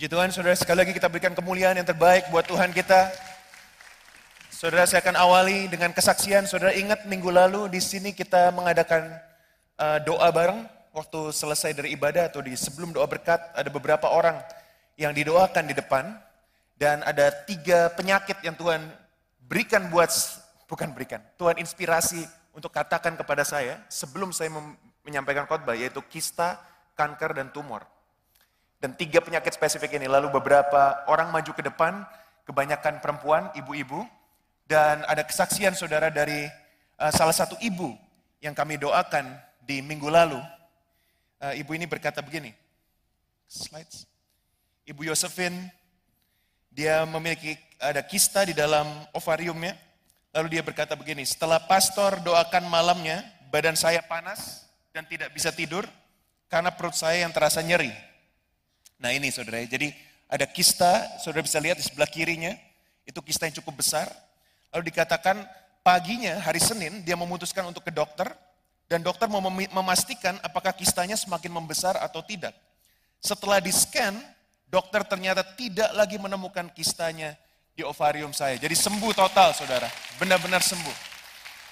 [0.00, 3.12] Puji Tuhan, saudara sekali lagi kita berikan kemuliaan yang terbaik buat Tuhan kita.
[4.48, 6.48] Saudara saya akan awali dengan kesaksian.
[6.48, 9.12] Saudara ingat minggu lalu di sini kita mengadakan
[9.76, 10.64] uh, doa bareng
[10.96, 14.40] waktu selesai dari ibadah atau di sebelum doa berkat ada beberapa orang
[14.96, 16.16] yang didoakan di depan
[16.80, 18.80] dan ada tiga penyakit yang Tuhan
[19.52, 20.08] berikan buat
[20.64, 22.24] bukan berikan Tuhan inspirasi
[22.56, 24.48] untuk katakan kepada saya sebelum saya
[25.04, 26.56] menyampaikan khotbah yaitu kista,
[26.96, 27.84] kanker dan tumor.
[28.80, 30.08] Dan tiga penyakit spesifik ini.
[30.08, 32.00] Lalu beberapa orang maju ke depan,
[32.48, 34.08] kebanyakan perempuan, ibu-ibu.
[34.64, 36.48] Dan ada kesaksian saudara dari
[36.96, 37.92] uh, salah satu ibu
[38.40, 40.40] yang kami doakan di minggu lalu.
[41.40, 42.56] Uh, ibu ini berkata begini.
[43.44, 44.08] Slides.
[44.88, 45.68] Ibu Yosefin,
[46.72, 49.76] dia memiliki ada kista di dalam ovariumnya.
[50.30, 55.82] Lalu dia berkata begini, setelah pastor doakan malamnya, badan saya panas dan tidak bisa tidur
[56.46, 57.90] karena perut saya yang terasa nyeri.
[59.00, 59.96] Nah ini saudara, jadi
[60.28, 62.52] ada kista, saudara bisa lihat di sebelah kirinya,
[63.08, 64.06] itu kista yang cukup besar.
[64.70, 65.40] Lalu dikatakan
[65.80, 68.28] paginya, hari Senin, dia memutuskan untuk ke dokter,
[68.86, 72.52] dan dokter mau memastikan apakah kistanya semakin membesar atau tidak.
[73.18, 74.20] Setelah di scan,
[74.68, 77.34] dokter ternyata tidak lagi menemukan kistanya
[77.72, 78.60] di ovarium saya.
[78.60, 79.88] Jadi sembuh total saudara,
[80.20, 81.08] benar-benar sembuh.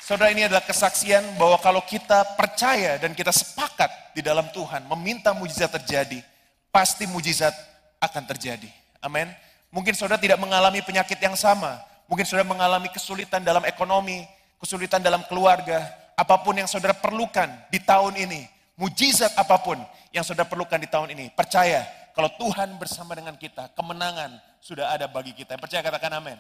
[0.01, 5.37] Saudara ini adalah kesaksian bahwa kalau kita percaya dan kita sepakat di dalam Tuhan, meminta
[5.37, 6.25] mujizat terjadi,
[6.73, 7.53] pasti mujizat
[7.99, 8.71] akan terjadi.
[9.03, 9.31] Amin.
[9.69, 11.81] Mungkin saudara tidak mengalami penyakit yang sama.
[12.09, 14.25] Mungkin saudara mengalami kesulitan dalam ekonomi,
[14.57, 15.85] kesulitan dalam keluarga.
[16.19, 19.79] Apa pun yang saudara perlukan di tahun ini, mujizat apa pun
[20.11, 21.31] yang saudara perlukan di tahun ini.
[21.31, 25.55] Percaya, kalau Tuhan bersama dengan kita, kemenangan sudah ada bagi kita.
[25.55, 26.39] Yang percaya katakan amin.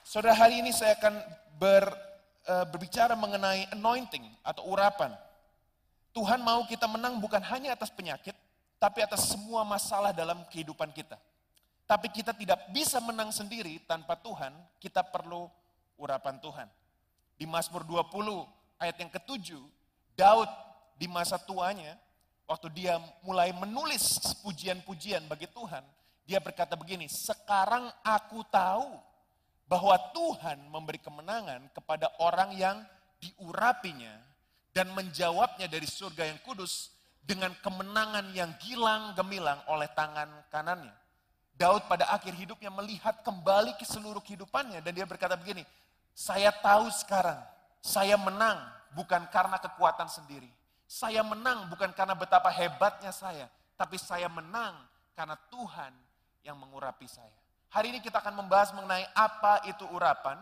[0.00, 1.20] Saudara, hari ini saya akan
[1.60, 1.84] ber,
[2.48, 5.12] uh, berbicara mengenai anointing atau urapan.
[6.10, 8.34] Tuhan mau kita menang bukan hanya atas penyakit,
[8.82, 11.14] tapi atas semua masalah dalam kehidupan kita.
[11.86, 15.50] Tapi kita tidak bisa menang sendiri tanpa Tuhan, kita perlu
[15.98, 16.68] urapan Tuhan.
[17.34, 18.46] Di Mazmur 20
[18.78, 19.62] ayat yang ketujuh,
[20.14, 20.50] Daud
[20.98, 21.98] di masa tuanya,
[22.46, 25.82] waktu dia mulai menulis pujian-pujian bagi Tuhan,
[26.26, 28.98] dia berkata begini, sekarang aku tahu
[29.66, 32.76] bahwa Tuhan memberi kemenangan kepada orang yang
[33.18, 34.29] diurapinya
[34.70, 40.94] dan menjawabnya dari surga yang kudus dengan kemenangan yang gilang gemilang oleh tangan kanannya.
[41.54, 45.66] Daud pada akhir hidupnya melihat kembali ke seluruh kehidupannya dan dia berkata begini,
[46.16, 47.36] saya tahu sekarang
[47.84, 48.56] saya menang
[48.96, 50.48] bukan karena kekuatan sendiri.
[50.90, 53.46] Saya menang bukan karena betapa hebatnya saya,
[53.78, 54.74] tapi saya menang
[55.14, 55.92] karena Tuhan
[56.42, 57.30] yang mengurapi saya.
[57.70, 60.40] Hari ini kita akan membahas mengenai apa itu urapan,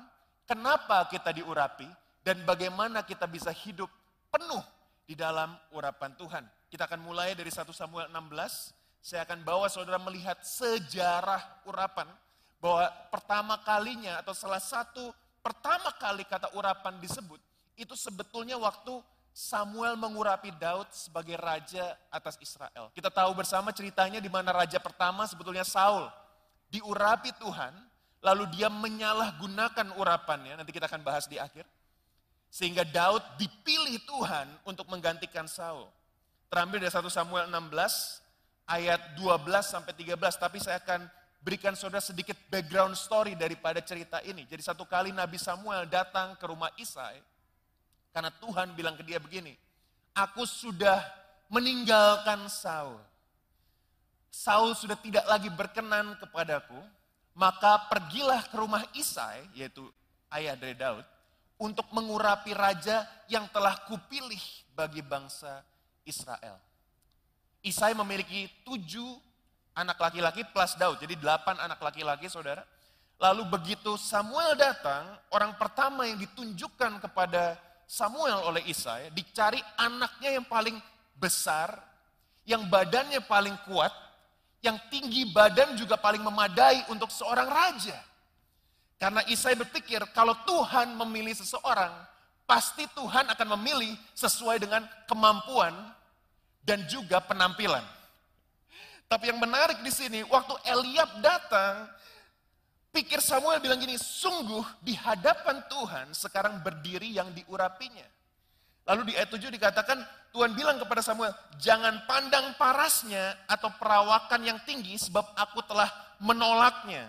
[0.49, 1.85] kenapa kita diurapi,
[2.25, 3.93] dan bagaimana kita bisa hidup
[4.29, 4.65] penuh
[5.09, 6.45] di dalam urapan Tuhan.
[6.69, 8.77] Kita akan mulai dari 1 Samuel 16.
[9.01, 12.07] Saya akan bawa saudara melihat sejarah urapan.
[12.61, 17.41] Bahwa pertama kalinya atau salah satu pertama kali kata urapan disebut.
[17.79, 19.01] Itu sebetulnya waktu
[19.31, 22.91] Samuel mengurapi Daud sebagai raja atas Israel.
[22.91, 26.11] Kita tahu bersama ceritanya di mana raja pertama sebetulnya Saul.
[26.69, 27.71] Diurapi Tuhan,
[28.19, 30.59] lalu dia menyalahgunakan urapannya.
[30.59, 31.65] Nanti kita akan bahas di akhir
[32.49, 35.89] sehingga Daud dipilih Tuhan untuk menggantikan Saul.
[36.49, 38.25] Terambil dari 1 Samuel 16
[38.69, 41.05] ayat 12 sampai 13, tapi saya akan
[41.45, 44.49] berikan saudara sedikit background story daripada cerita ini.
[44.49, 47.21] Jadi satu kali Nabi Samuel datang ke rumah Isai,
[48.13, 49.57] karena Tuhan bilang ke dia begini,
[50.17, 51.05] aku sudah
[51.53, 53.01] meninggalkan Saul.
[54.29, 56.77] Saul sudah tidak lagi berkenan kepadaku,
[57.37, 59.85] maka pergilah ke rumah Isai, yaitu
[60.33, 61.05] ayah dari Daud,
[61.59, 64.41] untuk mengurapi raja yang telah kupilih
[64.73, 65.67] bagi bangsa
[66.07, 66.57] Israel.
[67.61, 69.19] Isai memiliki tujuh
[69.75, 72.63] anak laki-laki plus Daud, jadi delapan anak laki-laki saudara.
[73.19, 80.47] Lalu begitu Samuel datang, orang pertama yang ditunjukkan kepada Samuel oleh Isai, dicari anaknya yang
[80.47, 80.79] paling
[81.19, 81.75] besar,
[82.47, 83.91] yang badannya paling kuat,
[84.63, 87.99] yang tinggi badan juga paling memadai untuk seorang raja.
[88.99, 91.95] Karena Isai berpikir kalau Tuhan memilih seseorang,
[92.43, 95.71] pasti Tuhan akan memilih sesuai dengan kemampuan
[96.67, 97.87] dan juga penampilan.
[99.09, 101.89] Tapi yang menarik di sini, waktu Eliab datang,
[102.93, 108.05] pikir Samuel bilang gini, sungguh di hadapan Tuhan sekarang berdiri yang diurapinya.
[108.85, 114.59] Lalu di ayat 7 dikatakan, Tuhan bilang kepada Samuel, jangan pandang parasnya atau perawakan yang
[114.69, 115.89] tinggi sebab aku telah
[116.21, 117.09] menolaknya.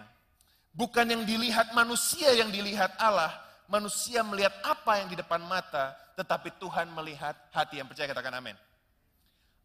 [0.79, 3.35] Bukan yang dilihat manusia yang dilihat Allah.
[3.67, 8.55] Manusia melihat apa yang di depan mata, tetapi Tuhan melihat hati yang percaya katakan amin.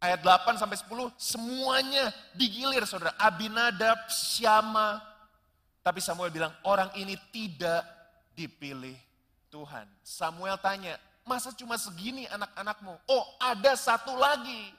[0.03, 3.15] Ayat 8 sampai 10 semuanya digilir saudara.
[3.15, 4.99] Abinadab, Syama.
[5.87, 7.87] Tapi Samuel bilang orang ini tidak
[8.35, 8.99] dipilih
[9.55, 9.87] Tuhan.
[10.03, 12.91] Samuel tanya, masa cuma segini anak-anakmu?
[13.07, 14.75] Oh ada satu lagi.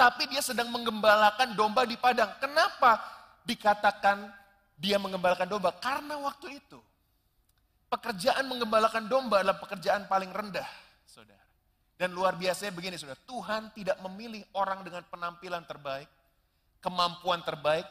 [0.00, 2.32] Tapi dia sedang menggembalakan domba di padang.
[2.40, 3.04] Kenapa
[3.44, 4.45] dikatakan
[4.76, 5.72] dia menggembalakan domba?
[5.80, 6.78] Karena waktu itu
[7.88, 10.68] pekerjaan menggembalakan domba adalah pekerjaan paling rendah,
[11.08, 11.42] saudara.
[11.96, 13.18] Dan luar biasanya begini, saudara.
[13.24, 16.08] Tuhan tidak memilih orang dengan penampilan terbaik,
[16.84, 17.88] kemampuan terbaik,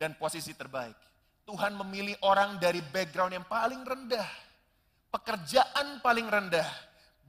[0.00, 0.96] dan posisi terbaik.
[1.44, 4.26] Tuhan memilih orang dari background yang paling rendah,
[5.12, 6.66] pekerjaan paling rendah,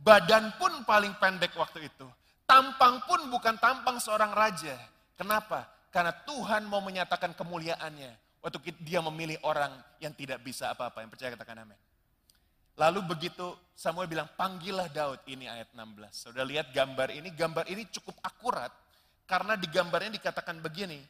[0.02, 2.08] badan pun paling pendek waktu itu.
[2.46, 4.78] Tampang pun bukan tampang seorang raja.
[5.18, 5.66] Kenapa?
[5.90, 8.25] Karena Tuhan mau menyatakan kemuliaannya.
[8.46, 11.02] Waktu dia memilih orang yang tidak bisa apa-apa.
[11.02, 11.80] Yang percaya katakan amin.
[12.78, 15.26] Lalu begitu Samuel bilang, panggillah Daud.
[15.26, 16.14] Ini ayat 16.
[16.14, 18.70] Sudah lihat gambar ini, gambar ini cukup akurat.
[19.26, 21.02] Karena di gambarnya dikatakan begini,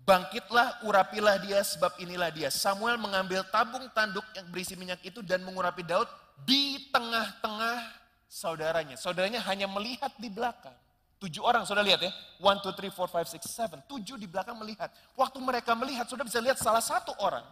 [0.00, 2.48] Bangkitlah, urapilah dia, sebab inilah dia.
[2.48, 6.08] Samuel mengambil tabung tanduk yang berisi minyak itu dan mengurapi Daud
[6.48, 7.84] di tengah-tengah
[8.24, 8.96] saudaranya.
[8.96, 10.74] Saudaranya hanya melihat di belakang.
[11.20, 12.08] Tujuh orang, saudara lihat ya.
[12.40, 13.84] One, two, three, four, five, six, seven.
[13.84, 14.88] Tujuh di belakang melihat.
[15.12, 17.44] Waktu mereka melihat, saudara bisa lihat salah satu orang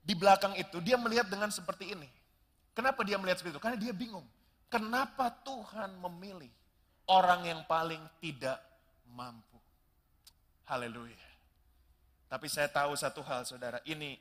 [0.00, 2.08] di belakang itu, dia melihat dengan seperti ini.
[2.72, 3.62] Kenapa dia melihat seperti itu?
[3.62, 4.24] Karena dia bingung.
[4.72, 6.48] Kenapa Tuhan memilih
[7.12, 8.56] orang yang paling tidak
[9.12, 9.60] mampu?
[10.64, 11.28] Haleluya.
[12.28, 14.16] Tapi saya tahu satu hal saudara, ini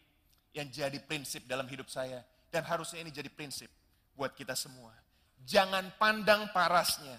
[0.51, 2.19] yang jadi prinsip dalam hidup saya.
[2.51, 3.71] Dan harusnya ini jadi prinsip
[4.11, 4.91] buat kita semua.
[5.47, 7.15] Jangan pandang parasnya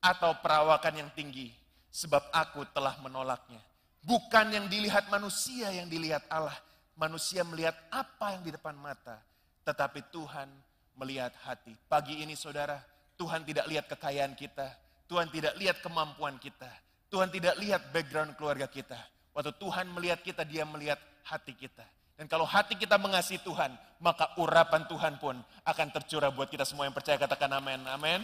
[0.00, 1.52] atau perawakan yang tinggi,
[1.92, 3.60] sebab aku telah menolaknya.
[4.00, 6.56] Bukan yang dilihat manusia yang dilihat Allah,
[6.96, 9.20] manusia melihat apa yang di depan mata,
[9.68, 10.48] tetapi Tuhan
[10.96, 11.76] melihat hati.
[11.88, 12.80] Pagi ini saudara,
[13.20, 14.72] Tuhan tidak lihat kekayaan kita,
[15.04, 16.68] Tuhan tidak lihat kemampuan kita,
[17.12, 18.96] Tuhan tidak lihat background keluarga kita.
[19.36, 20.98] Waktu Tuhan melihat kita, dia melihat
[21.28, 21.84] hati kita.
[22.20, 26.84] Dan kalau hati kita mengasihi Tuhan, maka urapan Tuhan pun akan tercurah buat kita semua
[26.84, 27.80] yang percaya katakan amin.
[27.88, 28.20] Amin.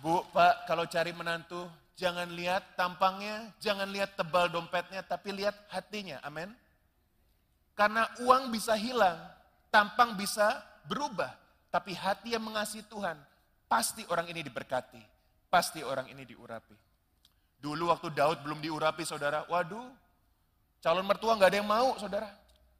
[0.00, 6.16] Bu, Pak, kalau cari menantu, jangan lihat tampangnya, jangan lihat tebal dompetnya, tapi lihat hatinya.
[6.24, 6.48] Amin.
[7.76, 9.20] Karena uang bisa hilang,
[9.68, 11.36] tampang bisa berubah,
[11.68, 13.16] tapi hati yang mengasihi Tuhan,
[13.68, 15.00] pasti orang ini diberkati,
[15.52, 16.76] pasti orang ini diurapi.
[17.60, 19.84] Dulu waktu Daud belum diurapi, saudara, waduh,
[20.80, 22.32] calon mertua nggak ada yang mau, saudara.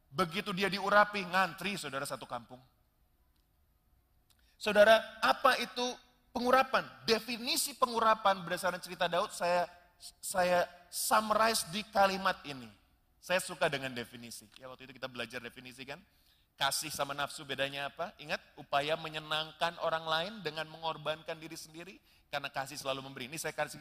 [0.08, 2.58] Begitu dia diurapi, ngantri, saudara, satu kampung.
[4.56, 5.84] Saudara, apa itu
[6.30, 6.86] pengurapan.
[7.06, 9.66] Definisi pengurapan berdasarkan cerita Daud saya
[10.20, 12.66] saya summarize di kalimat ini.
[13.20, 14.48] Saya suka dengan definisi.
[14.56, 16.00] Ya waktu itu kita belajar definisi kan.
[16.56, 18.12] Kasih sama nafsu bedanya apa?
[18.20, 21.96] Ingat, upaya menyenangkan orang lain dengan mengorbankan diri sendiri
[22.28, 23.32] karena kasih selalu memberi.
[23.32, 23.80] Ini saya kasih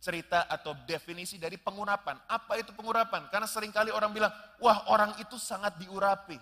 [0.00, 2.16] cerita atau definisi dari pengurapan.
[2.28, 3.28] Apa itu pengurapan?
[3.28, 6.40] Karena sering kali orang bilang, wah orang itu sangat diurapi.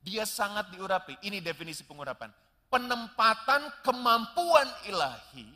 [0.00, 1.20] Dia sangat diurapi.
[1.24, 2.32] Ini definisi pengurapan
[2.68, 5.46] penempatan kemampuan ilahi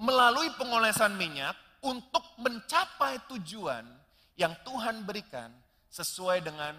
[0.00, 1.54] melalui pengolesan minyak
[1.84, 3.84] untuk mencapai tujuan
[4.36, 5.52] yang Tuhan berikan
[5.92, 6.76] sesuai dengan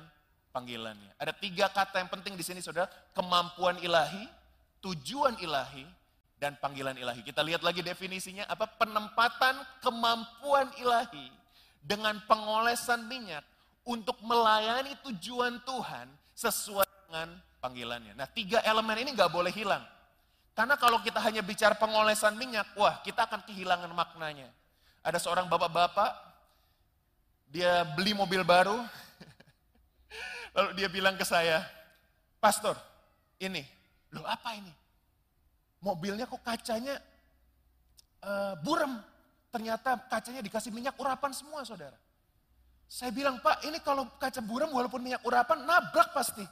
[0.49, 1.17] panggilannya.
[1.17, 4.25] Ada tiga kata yang penting di sini saudara, kemampuan ilahi,
[4.81, 5.85] tujuan ilahi,
[6.41, 7.21] dan panggilan ilahi.
[7.21, 11.29] Kita lihat lagi definisinya, apa penempatan kemampuan ilahi
[11.85, 13.45] dengan pengolesan minyak
[13.85, 17.29] untuk melayani tujuan Tuhan sesuai dengan
[17.61, 18.17] panggilannya.
[18.17, 19.85] Nah tiga elemen ini nggak boleh hilang.
[20.51, 24.51] Karena kalau kita hanya bicara pengolesan minyak, wah kita akan kehilangan maknanya.
[24.99, 26.11] Ada seorang bapak-bapak,
[27.47, 28.75] dia beli mobil baru,
[30.57, 31.63] lalu dia bilang ke saya,
[32.43, 32.75] Pastor,
[33.39, 33.63] ini,
[34.11, 34.73] lo apa ini?
[35.81, 36.99] Mobilnya kok kacanya
[38.21, 39.01] uh, burem.
[39.51, 41.97] Ternyata kacanya dikasih minyak urapan semua saudara.
[42.91, 46.43] Saya bilang, Pak ini kalau kaca buram walaupun minyak urapan nabrak pasti.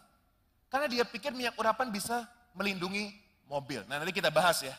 [0.70, 3.10] Karena dia pikir minyak urapan bisa melindungi
[3.50, 3.82] mobil.
[3.90, 4.74] Nah nanti kita bahas ya,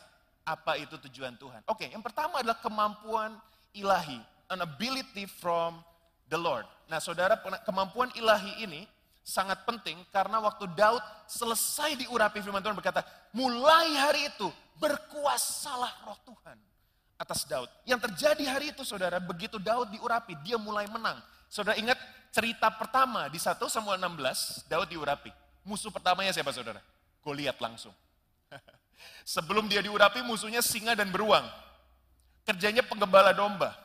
[0.47, 1.61] apa itu tujuan Tuhan.
[1.67, 3.35] Oke, yang pertama adalah kemampuan
[3.75, 5.83] ilahi, an ability from
[6.31, 6.63] the Lord.
[6.87, 7.35] Nah saudara,
[7.67, 8.87] kemampuan ilahi ini
[9.21, 13.05] sangat penting karena waktu Daud selesai diurapi firman Tuhan berkata,
[13.35, 14.49] mulai hari itu
[14.81, 16.57] berkuasalah roh Tuhan
[17.21, 17.69] atas Daud.
[17.85, 21.21] Yang terjadi hari itu saudara, begitu Daud diurapi, dia mulai menang.
[21.51, 21.99] Saudara ingat
[22.33, 25.40] cerita pertama di 1 Samuel 16, Daud diurapi.
[25.61, 26.81] Musuh pertamanya siapa saudara?
[27.21, 27.93] Goliat langsung.
[29.35, 31.45] Sebelum dia diurapi musuhnya singa dan beruang.
[32.45, 33.77] Kerjanya penggembala domba.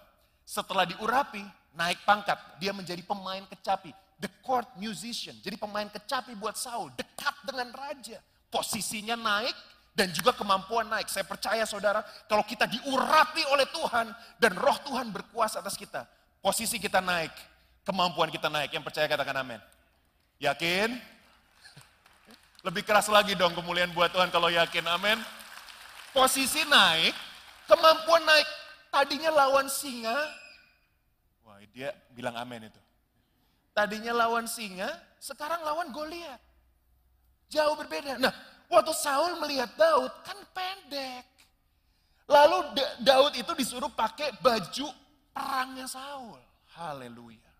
[0.46, 1.44] Setelah diurapi,
[1.76, 2.38] naik pangkat.
[2.56, 3.92] Dia menjadi pemain kecapi.
[4.16, 5.36] The court musician.
[5.44, 6.88] Jadi pemain kecapi buat Saul.
[6.96, 8.16] Dekat dengan raja.
[8.48, 9.52] Posisinya naik
[9.92, 11.08] dan juga kemampuan naik.
[11.12, 16.04] Saya percaya saudara, kalau kita diurapi oleh Tuhan dan roh Tuhan berkuasa atas kita,
[16.40, 17.32] posisi kita naik,
[17.84, 18.72] kemampuan kita naik.
[18.72, 19.60] Yang percaya katakan amin.
[20.36, 21.15] Yakin?
[22.66, 25.22] Lebih keras lagi dong kemuliaan buat Tuhan kalau yakin, amin.
[26.10, 27.14] Posisi naik,
[27.70, 28.48] kemampuan naik.
[28.90, 30.18] Tadinya lawan singa,
[31.46, 32.82] wah dia bilang amin itu.
[33.70, 34.90] Tadinya lawan singa,
[35.22, 36.42] sekarang lawan Goliat.
[37.46, 38.18] Jauh berbeda.
[38.18, 38.34] Nah,
[38.66, 41.22] waktu Saul melihat Daud kan pendek.
[42.26, 44.90] Lalu Daud itu disuruh pakai baju
[45.30, 46.42] perangnya Saul.
[46.74, 47.52] Haleluya.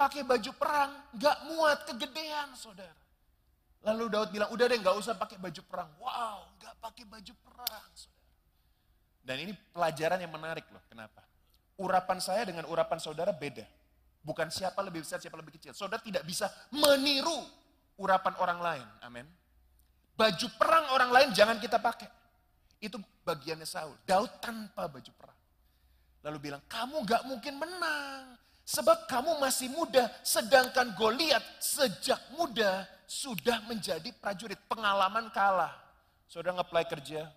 [0.00, 3.03] Pakai baju perang, gak muat, kegedean saudara.
[3.84, 5.90] Lalu Daud bilang, udah deh gak usah pakai baju perang.
[6.00, 8.32] Wow, gak pakai baju perang saudara.
[9.24, 11.20] Dan ini pelajaran yang menarik loh, kenapa?
[11.76, 13.64] Urapan saya dengan urapan saudara beda.
[14.24, 15.76] Bukan siapa lebih besar, siapa lebih kecil.
[15.76, 17.44] Saudara tidak bisa meniru
[18.00, 18.86] urapan orang lain.
[19.04, 19.28] Amin.
[20.16, 22.08] Baju perang orang lain jangan kita pakai.
[22.80, 23.96] Itu bagiannya Saul.
[24.08, 25.40] Daud tanpa baju perang.
[26.24, 28.32] Lalu bilang, kamu gak mungkin menang.
[28.64, 34.56] Sebab kamu masih muda, sedangkan Goliat sejak muda sudah menjadi prajurit.
[34.64, 35.72] Pengalaman kalah.
[36.24, 37.28] Saudara nge kerja,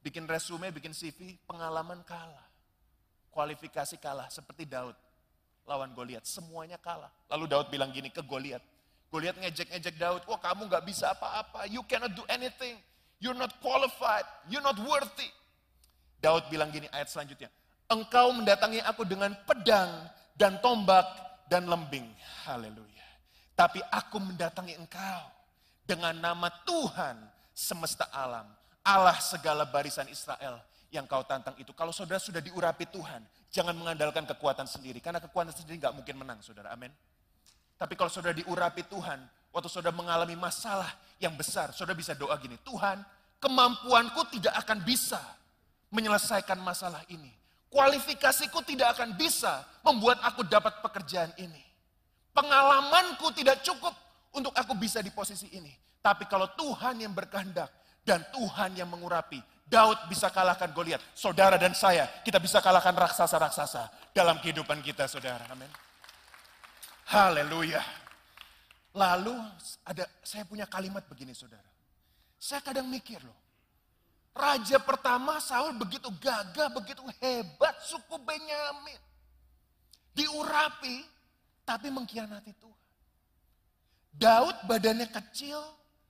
[0.00, 2.48] bikin resume, bikin CV, pengalaman kalah.
[3.28, 4.96] Kualifikasi kalah, seperti Daud
[5.68, 6.24] lawan Goliat.
[6.24, 7.12] Semuanya kalah.
[7.28, 8.64] Lalu Daud bilang gini ke Goliat.
[9.12, 12.76] Goliat ngejek-ngejek Daud, wah kamu gak bisa apa-apa, you cannot do anything,
[13.20, 15.28] you're not qualified, you're not worthy.
[16.20, 17.48] Daud bilang gini ayat selanjutnya,
[17.88, 21.04] engkau mendatangi aku dengan pedang dan tombak
[21.48, 22.06] dan lembing.
[22.46, 23.08] Haleluya.
[23.56, 25.22] Tapi aku mendatangi engkau
[25.82, 27.18] dengan nama Tuhan
[27.50, 28.46] semesta alam,
[28.86, 30.62] Allah segala barisan Israel
[30.94, 31.74] yang kau tantang itu.
[31.74, 36.38] Kalau saudara sudah diurapi Tuhan, Jangan mengandalkan kekuatan sendiri, karena kekuatan sendiri nggak mungkin menang,
[36.44, 36.68] saudara.
[36.68, 36.92] Amin.
[37.80, 42.60] Tapi kalau saudara diurapi Tuhan, waktu saudara mengalami masalah yang besar, saudara bisa doa gini,
[42.60, 43.00] Tuhan,
[43.40, 45.20] kemampuanku tidak akan bisa
[45.88, 47.32] menyelesaikan masalah ini.
[47.68, 51.60] Kualifikasiku tidak akan bisa membuat aku dapat pekerjaan ini.
[52.32, 53.92] Pengalamanku tidak cukup
[54.32, 55.72] untuk aku bisa di posisi ini.
[56.00, 57.68] Tapi kalau Tuhan yang berkehendak
[58.06, 61.02] dan Tuhan yang mengurapi, Daud bisa kalahkan Goliat.
[61.12, 65.44] Saudara dan saya, kita bisa kalahkan raksasa-raksasa dalam kehidupan kita, saudara.
[65.52, 65.68] Amin.
[67.12, 67.84] Haleluya.
[68.96, 69.36] Lalu
[69.84, 71.68] ada saya punya kalimat begini, saudara.
[72.40, 73.47] Saya kadang mikir loh.
[74.38, 79.00] Raja pertama Saul begitu gagah, begitu hebat suku Benyamin.
[80.14, 81.02] Diurapi,
[81.66, 82.86] tapi mengkhianati Tuhan.
[84.14, 85.58] Daud badannya kecil,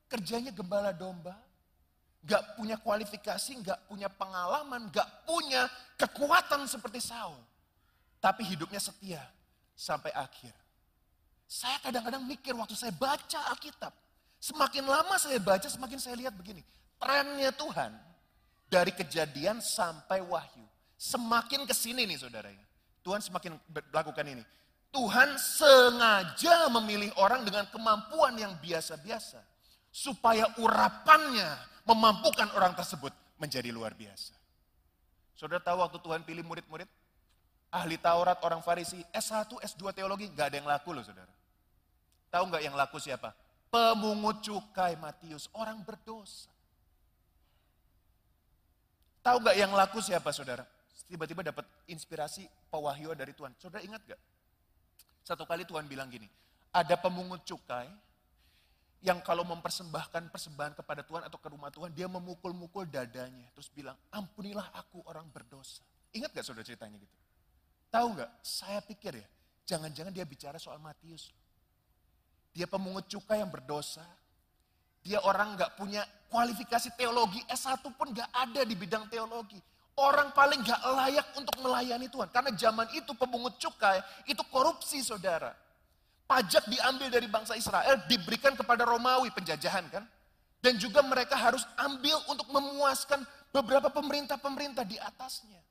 [0.09, 1.49] kerjanya gembala domba
[2.29, 7.39] Gak punya kualifikasi, gak punya pengalaman, gak punya kekuatan seperti Saul.
[8.19, 9.23] Tapi hidupnya setia
[9.79, 10.51] sampai akhir.
[11.49, 13.95] Saya kadang-kadang mikir waktu saya baca Alkitab.
[14.43, 16.61] Semakin lama saya baca, semakin saya lihat begini.
[16.99, 18.08] Trennya Tuhan
[18.69, 20.65] dari kejadian sampai wahyu.
[20.95, 22.65] Semakin ke sini nih saudara ya.
[23.03, 23.57] Tuhan semakin
[23.93, 24.45] melakukan ini.
[24.89, 29.41] Tuhan sengaja memilih orang dengan kemampuan yang biasa-biasa.
[29.89, 31.49] Supaya urapannya
[31.89, 33.11] memampukan orang tersebut
[33.41, 34.37] menjadi luar biasa.
[35.33, 36.89] Saudara tahu waktu Tuhan pilih murid-murid?
[37.69, 41.29] Ahli Taurat, orang Farisi, S1, S2 teologi, gak ada yang laku loh saudara.
[42.29, 43.33] Tahu nggak yang laku siapa?
[43.69, 46.49] Pemungut cukai Matius, orang berdosa.
[49.29, 50.65] Tahu nggak yang laku siapa saudara?
[51.05, 53.53] Tiba-tiba dapat inspirasi pewahyuan dari Tuhan.
[53.61, 54.17] Saudara ingat gak?
[55.21, 56.25] Satu kali Tuhan bilang gini,
[56.73, 57.93] ada pemungut cukai
[59.05, 63.45] yang kalau mempersembahkan persembahan kepada Tuhan atau ke rumah Tuhan, dia memukul-mukul dadanya.
[63.53, 65.85] Terus bilang, ampunilah aku orang berdosa.
[66.17, 67.17] Ingat gak saudara ceritanya gitu?
[67.93, 68.33] Tahu gak?
[68.41, 69.29] Saya pikir ya,
[69.69, 71.37] jangan-jangan dia bicara soal Matius.
[72.57, 74.09] Dia pemungut cukai yang berdosa.
[75.09, 79.57] Dia orang gak punya kualifikasi teologi, S1 pun gak ada di bidang teologi.
[79.97, 82.29] Orang paling gak layak untuk melayani Tuhan.
[82.29, 85.57] Karena zaman itu pemungut cukai, itu korupsi saudara
[86.29, 90.05] pajak diambil dari bangsa Israel, diberikan kepada Romawi penjajahan kan.
[90.61, 95.65] Dan juga mereka harus ambil untuk memuaskan beberapa pemerintah-pemerintah di atasnya.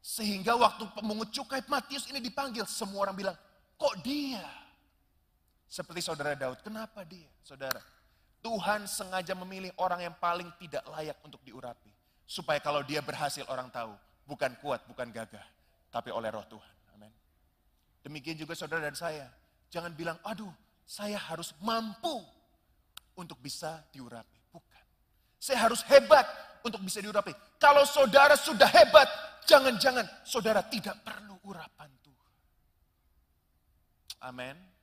[0.00, 3.36] Sehingga waktu pemungut cukai Matius ini dipanggil, semua orang bilang,
[3.76, 4.63] kok dia?
[5.74, 7.26] Seperti saudara Daud, kenapa dia?
[7.42, 7.82] Saudara,
[8.38, 11.90] Tuhan sengaja memilih orang yang paling tidak layak untuk diurapi.
[12.30, 13.90] Supaya kalau dia berhasil orang tahu,
[14.22, 15.42] bukan kuat, bukan gagah,
[15.90, 16.74] tapi oleh roh Tuhan.
[18.04, 19.32] Demikian juga saudara dan saya.
[19.72, 20.52] Jangan bilang, aduh
[20.84, 22.20] saya harus mampu
[23.16, 24.52] untuk bisa diurapi.
[24.52, 24.84] Bukan.
[25.40, 26.28] Saya harus hebat
[26.60, 27.32] untuk bisa diurapi.
[27.56, 29.08] Kalau saudara sudah hebat,
[29.48, 32.32] jangan-jangan saudara tidak perlu urapan Tuhan.
[34.28, 34.73] Amin.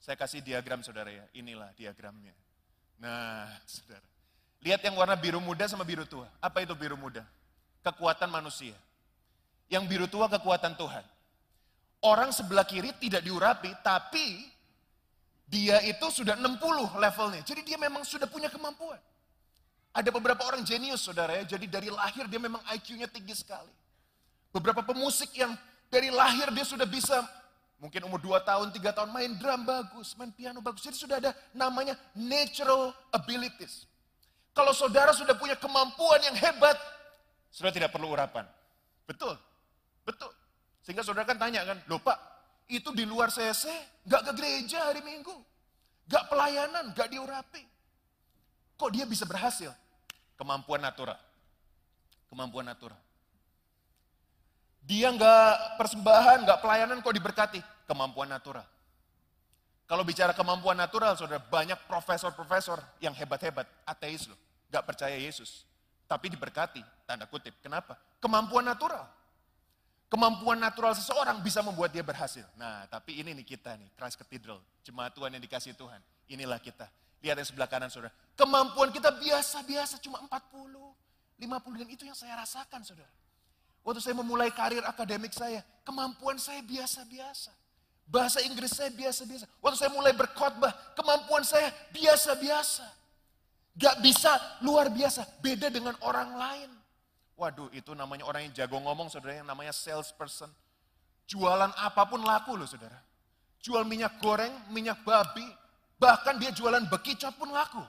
[0.00, 2.32] Saya kasih diagram saudara ya, inilah diagramnya.
[2.96, 4.04] Nah, saudara.
[4.64, 6.28] Lihat yang warna biru muda sama biru tua.
[6.40, 7.24] Apa itu biru muda?
[7.84, 8.76] Kekuatan manusia.
[9.68, 11.04] Yang biru tua kekuatan Tuhan.
[12.00, 14.48] Orang sebelah kiri tidak diurapi, tapi
[15.44, 17.44] dia itu sudah 60 levelnya.
[17.44, 19.00] Jadi dia memang sudah punya kemampuan.
[19.90, 23.72] Ada beberapa orang jenius saudara ya, jadi dari lahir dia memang IQ-nya tinggi sekali.
[24.54, 25.52] Beberapa pemusik yang
[25.90, 27.20] dari lahir dia sudah bisa
[27.80, 30.84] mungkin umur 2 tahun, 3 tahun main drum bagus, main piano bagus.
[30.84, 33.88] Jadi sudah ada namanya natural abilities.
[34.52, 36.76] Kalau saudara sudah punya kemampuan yang hebat,
[37.48, 38.44] saudara tidak perlu urapan.
[39.08, 39.34] Betul,
[40.04, 40.30] betul.
[40.84, 42.18] Sehingga saudara kan tanya kan, loh pak,
[42.68, 43.66] itu di luar CC,
[44.06, 45.34] gak ke gereja hari Minggu.
[46.06, 47.62] Gak pelayanan, gak diurapi.
[48.76, 49.72] Kok dia bisa berhasil?
[50.38, 51.18] Kemampuan natural.
[52.30, 52.98] Kemampuan natural.
[54.84, 57.60] Dia nggak persembahan, nggak pelayanan kok diberkati.
[57.86, 58.64] Kemampuan natural.
[59.90, 64.38] Kalau bicara kemampuan natural, saudara, banyak profesor-profesor yang hebat-hebat, ateis loh,
[64.70, 65.66] nggak percaya Yesus.
[66.06, 67.58] Tapi diberkati, tanda kutip.
[67.58, 67.98] Kenapa?
[68.22, 69.02] Kemampuan natural.
[70.10, 72.42] Kemampuan natural seseorang bisa membuat dia berhasil.
[72.54, 76.02] Nah, tapi ini nih kita nih, Christ Cathedral, jemaat Tuhan yang dikasih Tuhan.
[76.30, 76.86] Inilah kita.
[77.22, 78.14] Lihat yang sebelah kanan saudara.
[78.38, 80.70] Kemampuan kita biasa-biasa cuma 40,
[81.38, 83.10] 50 dan itu yang saya rasakan saudara.
[83.80, 87.52] Waktu saya memulai karir akademik saya, kemampuan saya biasa-biasa.
[88.10, 89.46] Bahasa Inggris saya biasa-biasa.
[89.62, 92.86] Waktu saya mulai berkhotbah, kemampuan saya biasa-biasa.
[93.78, 96.70] Gak bisa luar biasa, beda dengan orang lain.
[97.38, 100.50] Waduh, itu namanya orang yang jago ngomong, saudara, yang namanya salesperson.
[101.24, 103.00] Jualan apa pun laku loh, saudara.
[103.64, 105.46] Jual minyak goreng, minyak babi,
[106.00, 107.84] Bahkan dia jualan bekicot pun laku.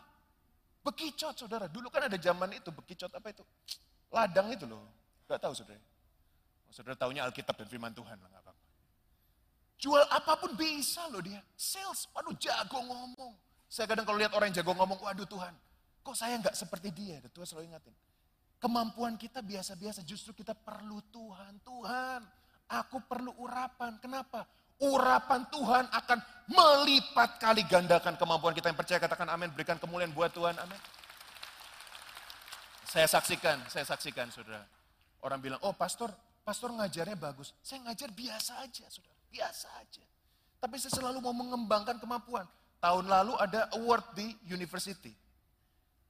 [0.83, 3.45] Bekicot saudara, dulu kan ada zaman itu, bekicot apa itu?
[4.12, 4.83] Ladang itu loh,
[5.32, 5.80] gak tahu saudara.
[6.68, 8.64] Oh, saudara tahunya Alkitab dan firman Tuhan lah, gak apa-apa.
[9.82, 13.34] Jual apa pun bisa loh dia, sales, waduh jago ngomong.
[13.72, 15.54] Saya kadang kalau lihat orang yang jago ngomong, waduh Tuhan,
[16.06, 17.18] kok saya nggak seperti dia?
[17.32, 17.96] Tuhan selalu ingatin.
[18.62, 21.66] Kemampuan kita biasa-biasa, justru kita perlu Tuhan.
[21.66, 22.22] Tuhan,
[22.70, 23.98] aku perlu urapan.
[23.98, 24.46] Kenapa?
[24.82, 30.34] urapan Tuhan akan melipat kali gandakan kemampuan kita yang percaya katakan amin berikan kemuliaan buat
[30.34, 30.82] Tuhan amin
[32.89, 34.65] saya saksikan saya saksikan saudara
[35.21, 36.10] orang bilang oh pastor
[36.41, 37.53] pastor ngajarnya bagus.
[37.62, 39.17] Saya ngajar biasa aja saudara.
[39.31, 40.03] Biasa aja.
[40.62, 42.45] Tapi saya selalu mau mengembangkan kemampuan.
[42.81, 45.13] Tahun lalu ada award di university.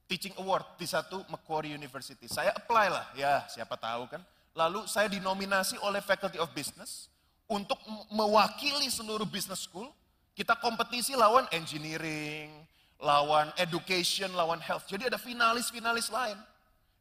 [0.08, 2.28] Teaching award di satu Macquarie University.
[2.28, 3.06] Saya apply lah.
[3.16, 4.24] Ya siapa tahu kan.
[4.52, 7.08] Lalu saya dinominasi oleh faculty of business
[7.52, 7.80] untuk
[8.12, 9.92] mewakili seluruh business school,
[10.32, 12.52] kita kompetisi lawan engineering,
[12.96, 14.88] lawan education, lawan health.
[14.88, 16.40] Jadi ada finalis-finalis lain.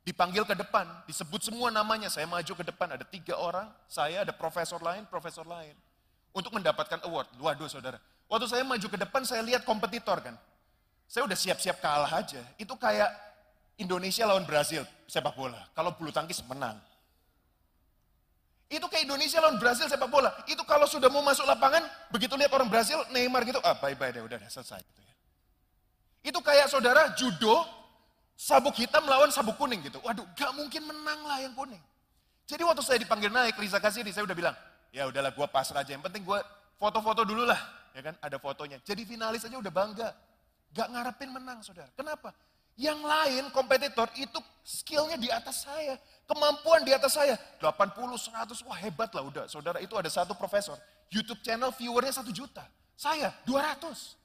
[0.00, 2.08] Dipanggil ke depan, disebut semua namanya.
[2.08, 5.76] Saya maju ke depan, ada tiga orang, saya ada profesor lain, profesor lain.
[6.32, 7.28] Untuk mendapatkan award.
[7.36, 10.38] Waduh saudara, waktu saya maju ke depan saya lihat kompetitor kan.
[11.10, 12.38] Saya udah siap-siap kalah aja.
[12.54, 13.10] Itu kayak
[13.82, 15.58] Indonesia lawan Brazil sepak bola.
[15.74, 16.78] Kalau bulu tangkis menang.
[18.70, 20.30] Itu kayak Indonesia lawan Brazil sepak bola.
[20.46, 21.82] Itu kalau sudah mau masuk lapangan,
[22.14, 24.78] begitu lihat orang Brazil, Neymar gitu, ah bye-bye deh, udah, udah selesai.
[24.78, 25.14] Gitu ya.
[26.30, 27.66] Itu kayak saudara judo,
[28.40, 30.00] sabuk hitam melawan sabuk kuning gitu.
[30.00, 31.82] Waduh, gak mungkin menang lah yang kuning.
[32.48, 34.56] Jadi waktu saya dipanggil naik, Riza kasih saya udah bilang,
[34.88, 35.92] ya udahlah gue pasrah aja.
[35.92, 36.40] Yang penting gue
[36.80, 37.60] foto-foto dulu lah,
[37.92, 38.80] ya kan, ada fotonya.
[38.80, 40.08] Jadi finalis aja udah bangga.
[40.72, 41.92] Gak ngarepin menang saudara.
[41.92, 42.32] Kenapa?
[42.80, 46.00] Yang lain kompetitor itu skillnya di atas saya.
[46.24, 47.36] Kemampuan di atas saya.
[47.60, 49.44] 80, 100, wah hebat lah udah.
[49.52, 50.80] Saudara itu ada satu profesor.
[51.12, 52.64] YouTube channel viewernya satu juta.
[52.96, 54.16] Saya 200.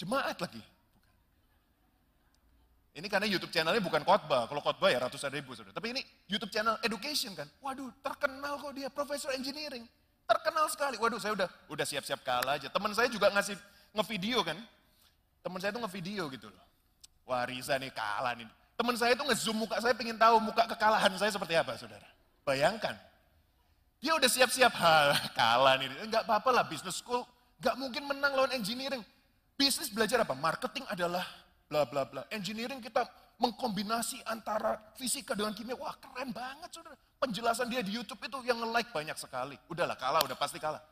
[0.00, 0.62] Jemaat lagi.
[2.92, 4.44] Ini karena YouTube channelnya bukan khotbah.
[4.44, 5.56] Kalau khotbah ya ratusan ribu.
[5.56, 5.72] Saudara.
[5.72, 7.48] Tapi ini YouTube channel education kan.
[7.64, 8.92] Waduh terkenal kok dia.
[8.92, 9.88] Profesor engineering.
[10.28, 11.00] Terkenal sekali.
[11.00, 12.68] Waduh saya udah udah siap-siap kalah aja.
[12.68, 13.56] Teman saya juga ngasih
[13.96, 14.60] ngevideo kan.
[15.40, 16.64] Teman saya tuh ngevideo gitu loh.
[17.24, 18.44] Wah nih kalah nih.
[18.76, 22.04] Teman saya itu ngezoom muka saya pengen tahu muka kekalahan saya seperti apa saudara.
[22.44, 22.92] Bayangkan.
[24.02, 24.74] Dia udah siap-siap,
[25.38, 25.86] kalah nih.
[26.02, 27.22] Enggak apa-apa lah business school.
[27.62, 28.98] Enggak mungkin menang lawan engineering.
[29.54, 30.34] Bisnis belajar apa?
[30.34, 31.22] Marketing adalah
[31.72, 32.22] bla bla bla.
[32.28, 33.08] Engineering kita
[33.40, 35.72] mengkombinasi antara fisika dengan kimia.
[35.80, 36.96] Wah keren banget saudara.
[37.16, 39.56] Penjelasan dia di Youtube itu yang nge-like banyak sekali.
[39.72, 40.84] Udahlah kalah, udah pasti kalah.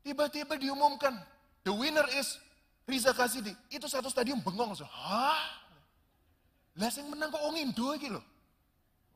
[0.00, 1.12] Tiba-tiba diumumkan,
[1.62, 2.40] the winner is
[2.88, 3.52] Riza Kasidi.
[3.68, 4.72] Itu satu stadium bengong.
[4.72, 4.88] So.
[4.88, 5.60] Hah?
[6.80, 8.24] Lah yang menang kok orang Indo iki loh.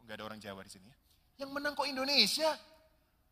[0.05, 0.97] Enggak ada orang Jawa di sini ya.
[1.41, 2.53] Yang menang kok Indonesia.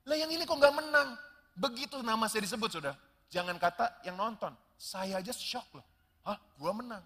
[0.09, 1.09] Lah yang ini kok enggak menang.
[1.54, 2.96] Begitu nama saya disebut sudah.
[3.28, 4.57] Jangan kata yang nonton.
[4.74, 5.87] Saya aja shock loh.
[6.24, 7.04] Hah, gua menang.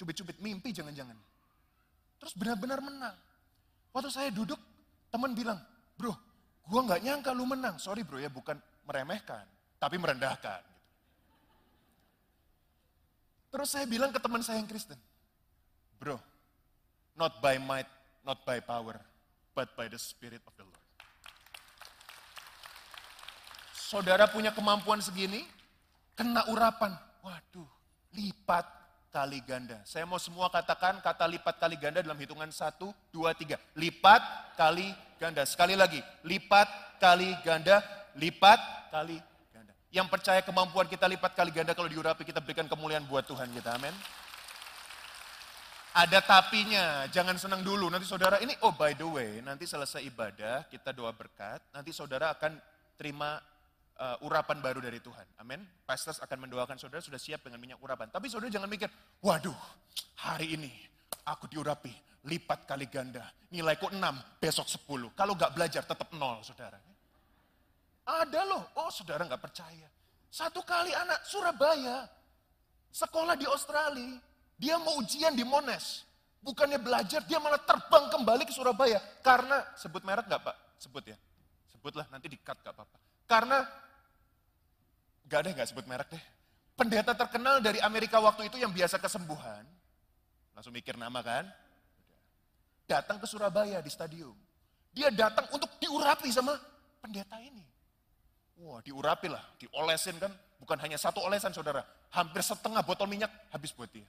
[0.00, 1.12] Cubit-cubit mimpi jangan-jangan.
[2.16, 3.12] Terus benar-benar menang.
[3.92, 4.56] Waktu saya duduk,
[5.12, 5.60] teman bilang,
[6.00, 6.16] bro,
[6.64, 7.76] gua nggak nyangka lu menang.
[7.76, 8.56] Sorry bro ya, bukan
[8.88, 9.44] meremehkan,
[9.76, 10.64] tapi merendahkan.
[13.52, 14.96] Terus saya bilang ke teman saya yang Kristen,
[16.00, 16.16] bro,
[17.12, 17.90] not by might,
[18.24, 18.96] not by power,
[19.52, 20.86] but by the Spirit of the Lord.
[23.76, 25.44] Saudara punya kemampuan segini,
[26.16, 26.96] kena urapan.
[27.20, 27.68] Waduh,
[28.16, 28.79] lipat
[29.10, 29.78] kali ganda.
[29.82, 33.58] Saya mau semua katakan kata lipat kali ganda dalam hitungan satu, dua, tiga.
[33.74, 34.22] Lipat
[34.54, 35.42] kali ganda.
[35.44, 37.82] Sekali lagi, lipat kali ganda,
[38.14, 38.58] lipat
[38.94, 39.18] kali
[39.50, 39.74] ganda.
[39.90, 43.76] Yang percaya kemampuan kita lipat kali ganda kalau diurapi kita berikan kemuliaan buat Tuhan kita.
[43.76, 43.92] Amin.
[45.90, 47.90] Ada tapinya, jangan senang dulu.
[47.90, 52.30] Nanti saudara ini, oh by the way, nanti selesai ibadah, kita doa berkat, nanti saudara
[52.30, 52.62] akan
[52.94, 53.42] terima
[54.00, 55.26] uh, urapan baru dari Tuhan.
[55.38, 55.60] Amin.
[55.84, 58.08] Pastors akan mendoakan saudara sudah siap dengan minyak urapan.
[58.08, 58.88] Tapi saudara jangan mikir,
[59.20, 59.56] waduh
[60.24, 60.72] hari ini
[61.28, 61.92] aku diurapi
[62.26, 63.28] lipat kali ganda.
[63.52, 64.00] Nilaiku 6,
[64.40, 65.12] besok 10.
[65.12, 66.80] Kalau nggak belajar tetap nol saudara.
[68.10, 69.86] Ada loh, oh saudara nggak percaya.
[70.30, 72.06] Satu kali anak Surabaya,
[72.90, 74.18] sekolah di Australia,
[74.54, 76.06] dia mau ujian di Monash.
[76.40, 78.96] Bukannya belajar, dia malah terbang kembali ke Surabaya.
[79.20, 80.56] Karena, sebut merek nggak Pak?
[80.80, 81.18] Sebut ya.
[81.68, 82.96] Sebutlah, nanti di-cut gak apa-apa.
[83.28, 83.60] Karena
[85.30, 86.24] Gak deh, gak sebut merek deh.
[86.74, 89.62] Pendeta terkenal dari Amerika waktu itu yang biasa kesembuhan.
[90.58, 91.46] Langsung mikir nama kan.
[92.90, 94.34] Datang ke Surabaya di stadium.
[94.90, 96.58] Dia datang untuk diurapi sama
[96.98, 97.62] pendeta ini.
[98.58, 100.34] Wah diurapi lah, diolesin kan.
[100.58, 101.86] Bukan hanya satu olesan saudara.
[102.10, 104.04] Hampir setengah botol minyak habis buat dia.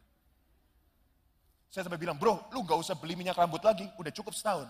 [1.70, 4.68] Saya sampai bilang, bro lu gak usah beli minyak rambut lagi, udah cukup setahun.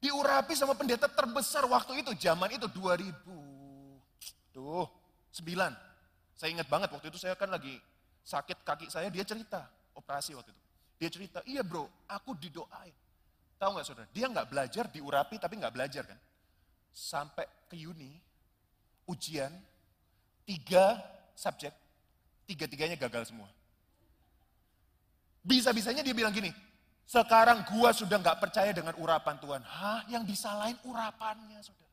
[0.00, 3.12] Diurapi sama pendeta terbesar waktu itu, zaman itu 2000.
[4.50, 4.88] Tuh,
[5.30, 5.72] Sembilan.
[6.34, 7.78] Saya ingat banget waktu itu saya kan lagi
[8.24, 9.66] sakit kaki saya, dia cerita,
[9.96, 10.62] operasi waktu itu.
[11.00, 12.92] Dia cerita, iya bro, aku didoain.
[13.56, 16.18] Tahu nggak saudara, dia nggak belajar, diurapi tapi nggak belajar kan.
[16.92, 18.16] Sampai ke Uni,
[19.08, 19.52] ujian,
[20.44, 21.00] tiga
[21.36, 21.72] subjek,
[22.44, 23.48] tiga-tiganya gagal semua.
[25.40, 26.52] Bisa-bisanya dia bilang gini,
[27.08, 29.62] sekarang gua sudah nggak percaya dengan urapan Tuhan.
[29.64, 31.88] Hah, yang disalahin urapannya saudara.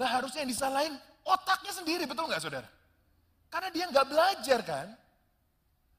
[0.00, 2.68] Lah harusnya yang disalahin Otaknya sendiri, betul nggak saudara?
[3.50, 4.88] Karena dia nggak belajar kan.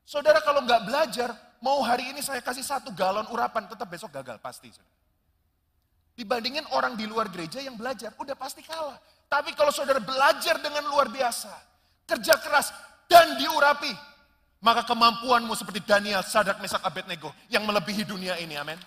[0.08, 1.30] Saudara kalau nggak belajar,
[1.62, 4.74] mau hari ini saya kasih satu galon urapan, tetap besok gagal, pasti.
[4.74, 5.00] Saudara.
[6.18, 9.00] Dibandingin orang di luar gereja yang belajar, udah pasti kalah.
[9.32, 11.54] Tapi kalau saudara belajar dengan luar biasa,
[12.04, 12.76] kerja keras,
[13.08, 13.92] dan diurapi,
[14.60, 18.80] maka kemampuanmu seperti Daniel, Sadak, Mesak, Abednego yang melebihi dunia ini, amin.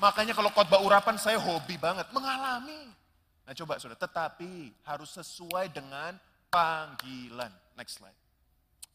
[0.00, 2.99] Makanya kalau khotbah urapan saya hobi banget, mengalami.
[3.50, 6.14] Nah coba sudah, tetapi harus sesuai dengan
[6.54, 7.50] panggilan.
[7.74, 8.14] Next slide.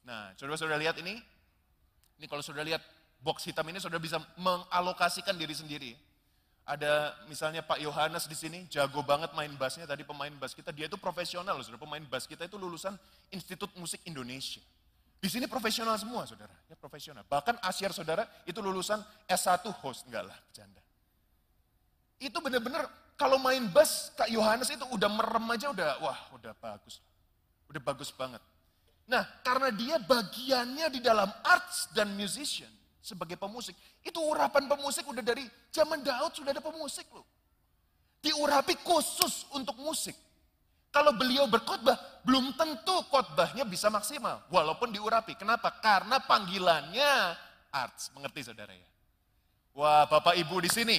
[0.07, 1.19] Nah, saudara sudah lihat ini?
[2.15, 2.79] Ini kalau sudah lihat
[3.19, 5.91] box hitam ini, sudah bisa mengalokasikan diri sendiri.
[6.63, 9.83] Ada misalnya Pak Yohanes di sini, jago banget main bassnya.
[9.83, 11.83] Tadi pemain bass kita, dia itu profesional, saudara.
[11.83, 12.95] Pemain bass kita itu lulusan
[13.35, 14.63] Institut Musik Indonesia.
[15.19, 16.55] Di sini profesional semua, saudara.
[16.71, 17.27] Ya profesional.
[17.27, 20.07] Bahkan Asyar, saudara, itu lulusan S1 host.
[20.07, 20.79] Enggak lah, bercanda.
[22.23, 26.99] Itu benar-benar kalau main bass, Kak Yohanes itu udah merem aja udah, wah udah bagus.
[27.71, 28.43] Udah bagus banget.
[29.07, 33.77] Nah, karena dia bagiannya di dalam arts dan musician sebagai pemusik.
[34.01, 37.23] Itu urapan pemusik udah dari zaman Daud sudah ada pemusik loh.
[38.19, 40.17] Diurapi khusus untuk musik.
[40.89, 44.41] Kalau beliau berkhotbah, belum tentu khotbahnya bisa maksimal.
[44.49, 45.37] Walaupun diurapi.
[45.37, 45.69] Kenapa?
[45.77, 47.37] Karena panggilannya
[47.69, 48.09] arts.
[48.17, 48.89] Mengerti saudara ya?
[49.75, 50.97] Wah Bapak Ibu di sini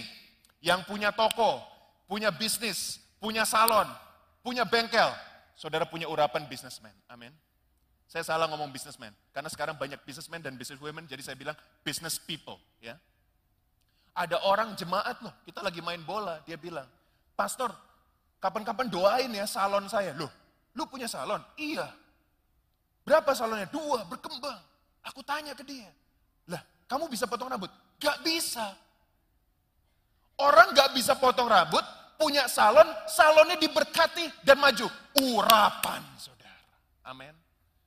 [0.60, 1.64] yang punya toko,
[2.06, 3.86] punya bisnis, punya salon,
[4.42, 5.10] punya bengkel.
[5.56, 6.92] Saudara punya urapan businessman.
[7.08, 7.32] Amin.
[8.06, 9.10] Saya salah ngomong businessman.
[9.34, 12.56] Karena sekarang banyak businessman dan businesswomen, jadi saya bilang business people.
[12.78, 12.94] ya.
[14.16, 16.86] Ada orang jemaat loh, kita lagi main bola, dia bilang,
[17.36, 17.68] Pastor,
[18.40, 20.16] kapan-kapan doain ya salon saya.
[20.16, 20.30] Loh,
[20.72, 21.42] lu punya salon?
[21.60, 21.84] Iya.
[23.04, 23.68] Berapa salonnya?
[23.68, 24.56] Dua, berkembang.
[25.04, 25.86] Aku tanya ke dia,
[26.50, 26.58] lah
[26.90, 27.70] kamu bisa potong rambut?
[28.02, 28.74] Gak bisa.
[30.38, 31.82] Orang gak bisa potong rambut,
[32.16, 34.88] punya salon, salonnya diberkati dan maju.
[35.20, 36.64] Urapan, saudara.
[37.08, 37.32] Amin.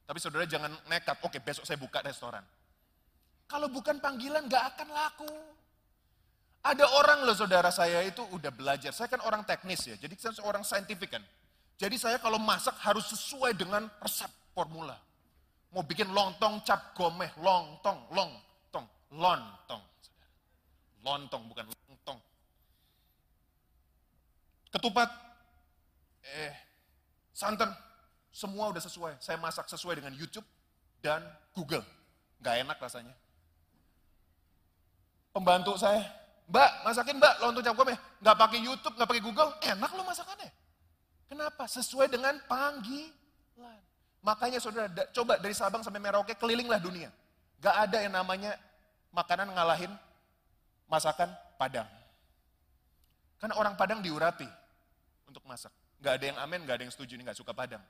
[0.05, 2.41] Tapi saudara jangan nekat, oke besok saya buka restoran.
[3.49, 5.29] Kalau bukan panggilan gak akan laku.
[6.59, 8.93] Ada orang loh saudara saya itu udah belajar.
[8.93, 11.23] Saya kan orang teknis ya, jadi saya seorang saintifik kan.
[11.79, 14.99] Jadi saya kalau masak harus sesuai dengan resep formula.
[15.71, 19.83] Mau bikin lontong cap gomeh, lontong, lontong, lontong.
[20.99, 21.78] Lontong bukan lontong
[24.69, 25.09] ketupat,
[26.25, 26.53] eh,
[27.33, 27.73] santan,
[28.29, 29.17] semua udah sesuai.
[29.21, 30.45] Saya masak sesuai dengan YouTube
[31.01, 31.83] dan Google.
[32.39, 33.15] Gak enak rasanya.
[35.29, 36.01] Pembantu saya,
[36.49, 37.97] Mbak, masakin Mbak lontong cap gomeh.
[38.21, 40.49] Gak pakai YouTube, gak pakai Google, enak loh masakannya.
[41.29, 41.63] Kenapa?
[41.69, 43.81] Sesuai dengan panggilan.
[44.19, 47.13] Makanya saudara, coba dari Sabang sampai Merauke kelilinglah dunia.
[47.61, 48.57] Gak ada yang namanya
[49.13, 49.91] makanan ngalahin
[50.89, 51.29] masakan
[51.59, 51.87] Padang.
[53.39, 54.58] Karena orang Padang diurapi
[55.29, 55.69] untuk masak.
[56.01, 57.83] Gak ada yang amin, gak ada yang setuju, ini gak suka Padang.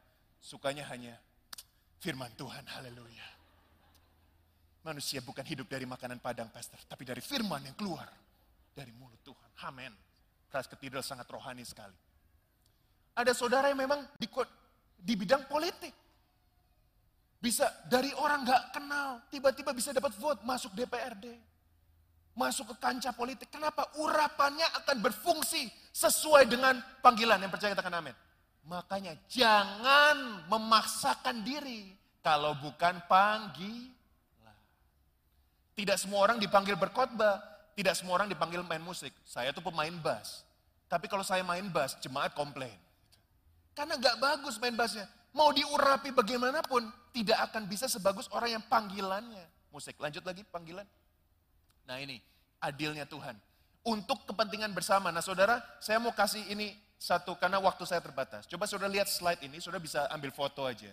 [0.43, 1.15] Sukanya hanya
[2.03, 3.27] firman Tuhan, haleluya.
[4.83, 8.07] Manusia bukan hidup dari makanan Padang, pastor, tapi dari firman yang keluar
[8.75, 9.49] dari mulut Tuhan.
[9.67, 9.91] Amin.
[10.49, 11.95] Christ Cathedral sangat rohani sekali.
[13.13, 14.27] Ada saudara yang memang di,
[14.99, 15.91] di bidang politik.
[17.39, 21.39] Bisa dari orang gak kenal, tiba-tiba bisa dapat vote masuk DPRD.
[22.35, 23.47] Masuk ke kancah politik.
[23.51, 23.87] Kenapa?
[23.99, 27.41] Urapannya akan berfungsi sesuai dengan panggilan.
[27.41, 28.15] Yang percaya katakan amin.
[28.69, 33.97] Makanya jangan memaksakan diri kalau bukan panggilan.
[35.73, 37.39] Tidak semua orang dipanggil berkhotbah,
[37.79, 39.15] tidak semua orang dipanggil main musik.
[39.23, 40.43] Saya tuh pemain bass.
[40.91, 42.75] Tapi kalau saya main bass, jemaat komplain.
[43.71, 45.07] Karena gak bagus main bassnya.
[45.31, 49.45] Mau diurapi bagaimanapun, tidak akan bisa sebagus orang yang panggilannya.
[49.71, 50.83] Musik, lanjut lagi panggilan.
[51.85, 52.19] Nah ini,
[52.59, 53.37] adilnya Tuhan.
[53.83, 55.09] Untuk kepentingan bersama.
[55.09, 58.43] Nah saudara, saya mau kasih ini satu, karena waktu saya terbatas.
[58.43, 60.91] Coba saudara lihat slide ini, saudara bisa ambil foto aja.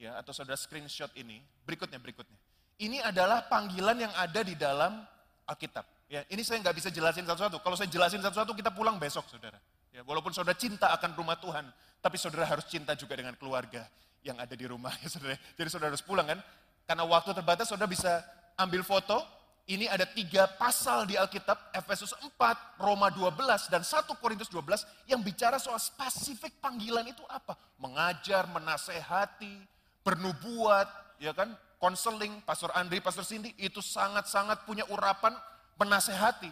[0.00, 1.44] ya Atau saudara screenshot ini.
[1.68, 2.36] Berikutnya, berikutnya.
[2.80, 5.04] Ini adalah panggilan yang ada di dalam
[5.44, 5.84] Alkitab.
[6.08, 7.60] Ya, ini saya nggak bisa jelasin satu-satu.
[7.60, 9.60] Kalau saya jelasin satu-satu, kita pulang besok, saudara.
[9.92, 11.68] Ya, walaupun saudara cinta akan rumah Tuhan,
[12.00, 13.84] tapi saudara harus cinta juga dengan keluarga
[14.24, 15.36] yang ada di rumah ya saudara.
[15.36, 16.40] Jadi saudara harus pulang kan.
[16.88, 18.24] Karena waktu terbatas saudara bisa
[18.56, 19.20] ambil foto.
[19.68, 25.20] Ini ada tiga pasal di Alkitab, Efesus 4, Roma 12, dan 1 Korintus 12 yang
[25.20, 27.52] bicara soal spesifik panggilan itu apa.
[27.76, 29.60] Mengajar, menasehati,
[30.00, 30.88] bernubuat,
[31.20, 35.36] ya kan, konseling, Pastor Andri, Pastor Cindy, itu sangat-sangat punya urapan
[35.76, 36.48] menasehati.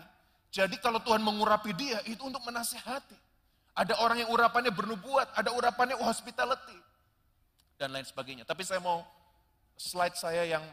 [0.53, 3.17] Jadi kalau Tuhan mengurapi dia, itu untuk menasehati.
[3.81, 6.77] Ada orang yang urapannya bernubuat, ada urapannya hospitality.
[7.81, 8.45] Dan lain sebagainya.
[8.45, 9.09] Tapi saya mau
[9.81, 10.65] slide saya yang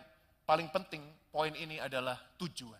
[0.43, 2.79] paling penting, poin ini adalah tujuan.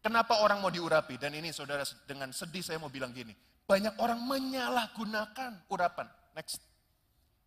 [0.00, 1.20] Kenapa orang mau diurapi?
[1.20, 3.36] Dan ini saudara dengan sedih saya mau bilang gini.
[3.68, 6.08] Banyak orang menyalahgunakan urapan.
[6.32, 6.64] Next.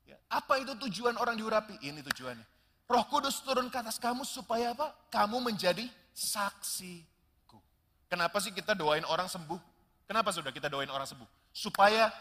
[0.05, 1.81] Ya, apa itu tujuan orang diurapi?
[1.81, 2.45] Ini tujuannya.
[2.85, 4.93] Roh Kudus turun ke atas kamu supaya apa?
[5.09, 7.57] Kamu menjadi saksiku.
[8.05, 9.57] Kenapa sih kita doain orang sembuh?
[10.05, 11.25] Kenapa sudah kita doain orang sembuh?
[11.49, 12.13] Supaya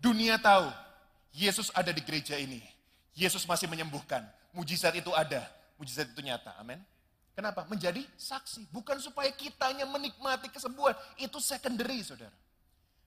[0.00, 0.70] dunia tahu
[1.34, 2.62] Yesus ada di gereja ini.
[3.12, 4.24] Yesus masih menyembuhkan.
[4.54, 5.44] Mujizat itu ada.
[5.78, 6.54] Mujizat itu nyata.
[6.58, 6.78] Amin.
[7.34, 7.66] Kenapa?
[7.66, 8.70] Menjadi saksi.
[8.70, 10.94] Bukan supaya kitanya menikmati kesembuhan.
[11.18, 12.34] Itu secondary, saudara.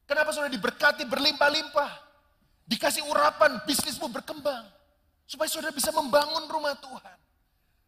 [0.03, 1.91] Kenapa saudara diberkati berlimpah-limpah?
[2.67, 4.67] Dikasih urapan, bisnismu berkembang.
[5.23, 7.17] Supaya saudara bisa membangun rumah Tuhan.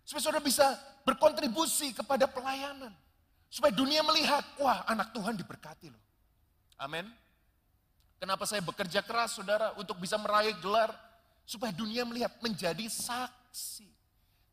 [0.08, 0.64] Supaya saudara bisa
[1.04, 2.96] berkontribusi kepada pelayanan.
[3.52, 6.04] Supaya dunia melihat, wah anak Tuhan diberkati loh.
[6.80, 7.08] Amin.
[8.20, 10.96] Kenapa saya bekerja keras saudara untuk bisa meraih gelar.
[11.44, 13.99] Supaya dunia melihat menjadi saksi.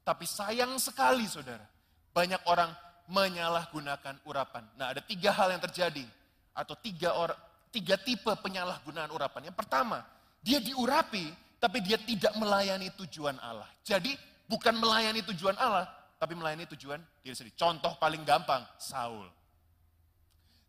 [0.07, 1.67] Tapi sayang sekali saudara.
[2.15, 2.71] Banyak orang
[3.11, 4.63] menyalahgunakan urapan.
[4.79, 6.07] Nah ada tiga hal yang terjadi.
[6.55, 7.37] Atau tiga, orang,
[7.75, 9.51] tiga tipe penyalahgunaan urapan.
[9.51, 10.07] Yang pertama,
[10.41, 13.67] dia diurapi tapi dia tidak melayani tujuan Allah.
[13.83, 14.15] Jadi
[14.47, 17.59] bukan melayani tujuan Allah, tapi melayani tujuan diri sendiri.
[17.59, 19.27] Contoh paling gampang, Saul.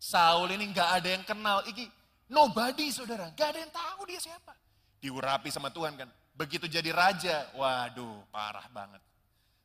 [0.01, 1.63] Saul ini nggak ada yang kenal.
[1.69, 1.85] Iki
[2.27, 4.51] Nobody saudara, gak ada yang tahu dia siapa.
[4.99, 6.11] Diurapi sama Tuhan kan.
[6.35, 8.99] Begitu jadi raja, waduh parah banget.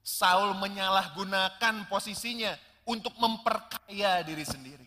[0.02, 4.86] Saul menyalahgunakan posisinya untuk memperkaya diri sendiri.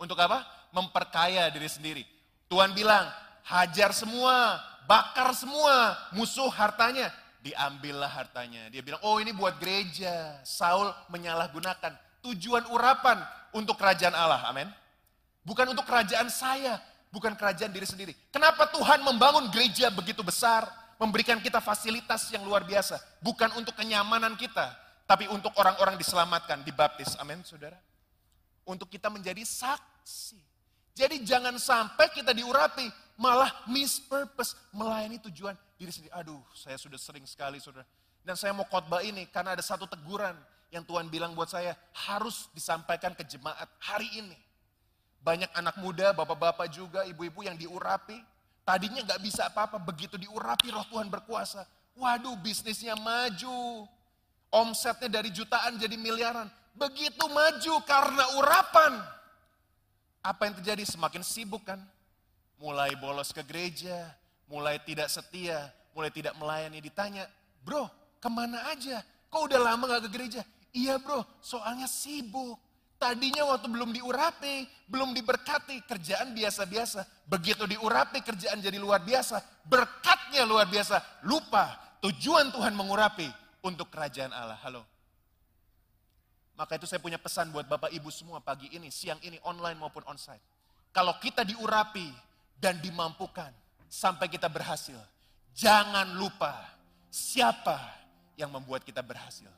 [0.00, 0.48] Untuk apa?
[0.72, 2.02] Memperkaya diri sendiri.
[2.48, 3.04] Tuhan bilang,
[3.44, 7.12] hajar semua, bakar semua musuh hartanya.
[7.44, 8.68] Diambillah hartanya.
[8.72, 10.40] Dia bilang, oh ini buat gereja.
[10.44, 13.20] Saul menyalahgunakan tujuan urapan
[13.52, 14.40] untuk kerajaan Allah.
[14.48, 14.68] Amin.
[15.44, 18.12] Bukan untuk kerajaan saya, bukan kerajaan diri sendiri.
[18.32, 20.68] Kenapa Tuhan membangun gereja begitu besar,
[21.00, 24.76] memberikan kita fasilitas yang luar biasa, bukan untuk kenyamanan kita,
[25.08, 27.16] tapi untuk orang-orang diselamatkan, dibaptis.
[27.16, 27.80] Amin, saudara.
[28.68, 30.36] Untuk kita menjadi saksi.
[30.92, 32.84] Jadi jangan sampai kita diurapi,
[33.16, 36.12] malah mispurpose, melayani tujuan diri sendiri.
[36.12, 37.88] Aduh, saya sudah sering sekali, saudara.
[38.20, 40.36] Dan saya mau khotbah ini karena ada satu teguran
[40.68, 41.72] yang Tuhan bilang buat saya,
[42.06, 44.36] harus disampaikan ke jemaat hari ini
[45.20, 48.16] banyak anak muda, bapak-bapak juga, ibu-ibu yang diurapi.
[48.62, 51.66] Tadinya nggak bisa apa-apa, begitu diurapi roh Tuhan berkuasa.
[51.96, 53.86] Waduh bisnisnya maju.
[54.50, 56.50] Omsetnya dari jutaan jadi miliaran.
[56.74, 58.92] Begitu maju karena urapan.
[60.20, 60.84] Apa yang terjadi?
[60.86, 61.80] Semakin sibuk kan.
[62.60, 64.12] Mulai bolos ke gereja,
[64.44, 66.76] mulai tidak setia, mulai tidak melayani.
[66.82, 67.24] Ditanya,
[67.64, 67.88] bro
[68.20, 69.00] ke mana aja?
[69.32, 70.42] Kok udah lama gak ke gereja?
[70.70, 72.60] Iya bro, soalnya sibuk.
[73.00, 77.24] Tadinya waktu belum diurapi, belum diberkati, kerjaan biasa-biasa.
[77.24, 79.40] Begitu diurapi, kerjaan jadi luar biasa.
[79.64, 81.24] Berkatnya luar biasa.
[81.24, 83.24] Lupa, tujuan Tuhan mengurapi
[83.64, 84.60] untuk kerajaan Allah.
[84.60, 84.84] Halo.
[86.60, 90.04] Maka itu saya punya pesan buat Bapak Ibu semua pagi ini, siang ini, online maupun
[90.04, 90.44] onsite.
[90.92, 92.04] Kalau kita diurapi
[92.60, 93.48] dan dimampukan
[93.88, 95.00] sampai kita berhasil,
[95.56, 96.52] jangan lupa
[97.08, 97.80] siapa
[98.36, 99.48] yang membuat kita berhasil.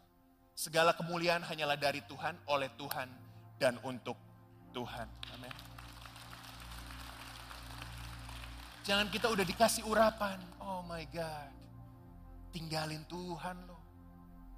[0.55, 3.11] Segala kemuliaan hanyalah dari Tuhan, oleh Tuhan,
[3.63, 4.19] dan untuk
[4.75, 5.07] Tuhan.
[5.39, 5.55] Amin.
[8.83, 10.43] Jangan kita udah dikasih urapan.
[10.59, 11.55] Oh my God.
[12.51, 13.79] Tinggalin Tuhan loh.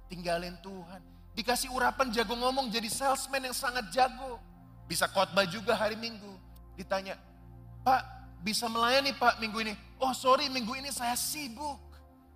[0.09, 1.01] Tinggalin Tuhan.
[1.37, 4.41] Dikasih urapan jago ngomong jadi salesman yang sangat jago.
[4.89, 6.41] Bisa khotbah juga hari Minggu.
[6.73, 7.13] Ditanya,
[7.85, 8.01] Pak
[8.41, 9.73] bisa melayani Pak minggu ini?
[9.97, 11.81] Oh sorry minggu ini saya sibuk.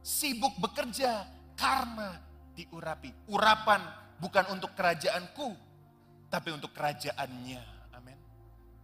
[0.02, 2.18] Sibuk bekerja karena
[2.58, 3.14] diurapi.
[3.30, 3.84] Urapan
[4.18, 5.69] bukan untuk kerajaanku,
[6.30, 7.62] tapi untuk kerajaannya.
[7.98, 8.18] Amin.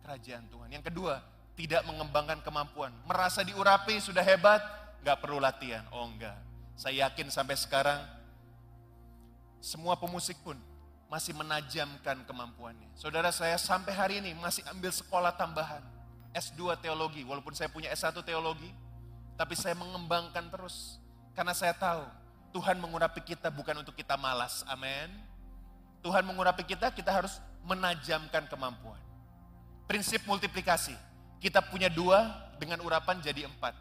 [0.01, 0.69] Kerajaan Tuhan.
[0.73, 1.21] Yang kedua,
[1.55, 2.91] tidak mengembangkan kemampuan.
[3.07, 4.59] Merasa diurapi sudah hebat,
[5.05, 5.85] nggak perlu latihan.
[5.93, 6.35] Oh enggak.
[6.75, 8.03] Saya yakin sampai sekarang
[9.63, 10.59] semua pemusik pun
[11.07, 12.91] masih menajamkan kemampuannya.
[12.97, 15.81] Saudara saya sampai hari ini masih ambil sekolah tambahan.
[16.35, 18.67] S2 teologi, walaupun saya punya S1 teologi,
[19.39, 20.99] tapi saya mengembangkan terus.
[21.31, 22.03] Karena saya tahu
[22.51, 24.67] Tuhan mengurapi kita bukan untuk kita malas.
[24.67, 25.07] Amin.
[26.05, 29.01] Tuhan mengurapi kita, kita harus menajamkan kemampuan.
[29.89, 30.93] Prinsip multiplikasi.
[31.41, 32.29] Kita punya dua
[32.61, 33.73] dengan urapan jadi empat.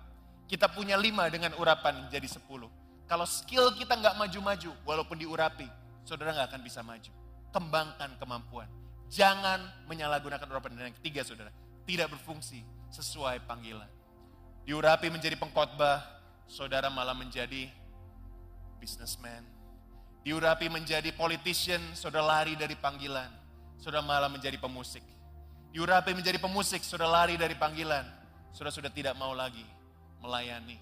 [0.48, 2.72] Kita punya lima dengan urapan jadi sepuluh.
[3.04, 5.68] Kalau skill kita nggak maju-maju, walaupun diurapi,
[6.08, 7.12] saudara nggak akan bisa maju.
[7.52, 8.72] Kembangkan kemampuan.
[9.12, 10.80] Jangan menyalahgunakan urapan.
[10.80, 11.52] Dan yang ketiga saudara,
[11.84, 13.88] tidak berfungsi sesuai panggilan.
[14.64, 16.00] Diurapi menjadi pengkhotbah,
[16.48, 17.68] saudara malah menjadi
[18.80, 19.53] businessman.
[20.24, 23.28] Diurapi menjadi politician, saudara lari dari panggilan.
[23.76, 25.04] Saudara malah menjadi pemusik.
[25.76, 28.08] Yurapi menjadi pemusik, sudah lari dari panggilan.
[28.54, 29.66] Sudah sudah tidak mau lagi
[30.24, 30.80] melayani.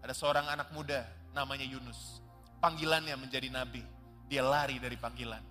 [0.00, 1.04] Ada seorang anak muda
[1.36, 2.24] namanya Yunus.
[2.64, 3.84] Panggilannya menjadi nabi.
[4.30, 5.44] Dia lari dari panggilan.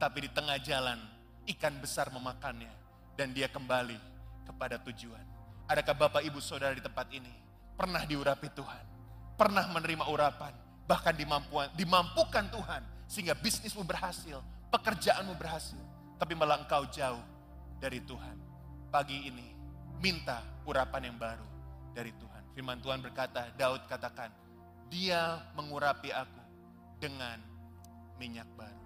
[0.00, 0.96] Tapi di tengah jalan
[1.52, 2.72] ikan besar memakannya.
[3.12, 4.00] Dan dia kembali
[4.48, 5.26] kepada tujuan.
[5.68, 7.34] Adakah Bapak Ibu Saudara di tempat ini
[7.76, 8.84] pernah diurapi Tuhan?
[9.36, 10.69] Pernah menerima urapan?
[10.90, 14.42] Bahkan dimampuan, dimampukan Tuhan sehingga bisnismu berhasil,
[14.74, 15.78] pekerjaanmu berhasil.
[16.18, 17.22] Tapi malah engkau jauh
[17.78, 18.34] dari Tuhan.
[18.90, 19.54] Pagi ini
[20.02, 21.46] minta urapan yang baru
[21.94, 22.42] dari Tuhan.
[22.58, 24.34] Firman Tuhan berkata, Daud katakan,
[24.90, 26.42] dia mengurapi aku
[26.98, 27.38] dengan
[28.18, 28.82] minyak baru.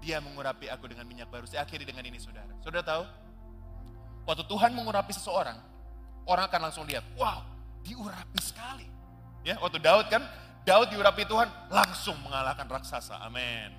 [0.00, 1.44] Dia mengurapi aku dengan minyak baru.
[1.44, 2.50] Saya akhiri dengan ini saudara.
[2.64, 3.04] Saudara tahu,
[4.24, 5.60] waktu Tuhan mengurapi seseorang,
[6.24, 7.44] orang akan langsung lihat, wow,
[7.84, 8.88] diurapi sekali.
[9.46, 10.24] Ya, waktu Daud kan,
[10.62, 13.18] Daud diurapi Tuhan, langsung mengalahkan raksasa.
[13.22, 13.74] Amin.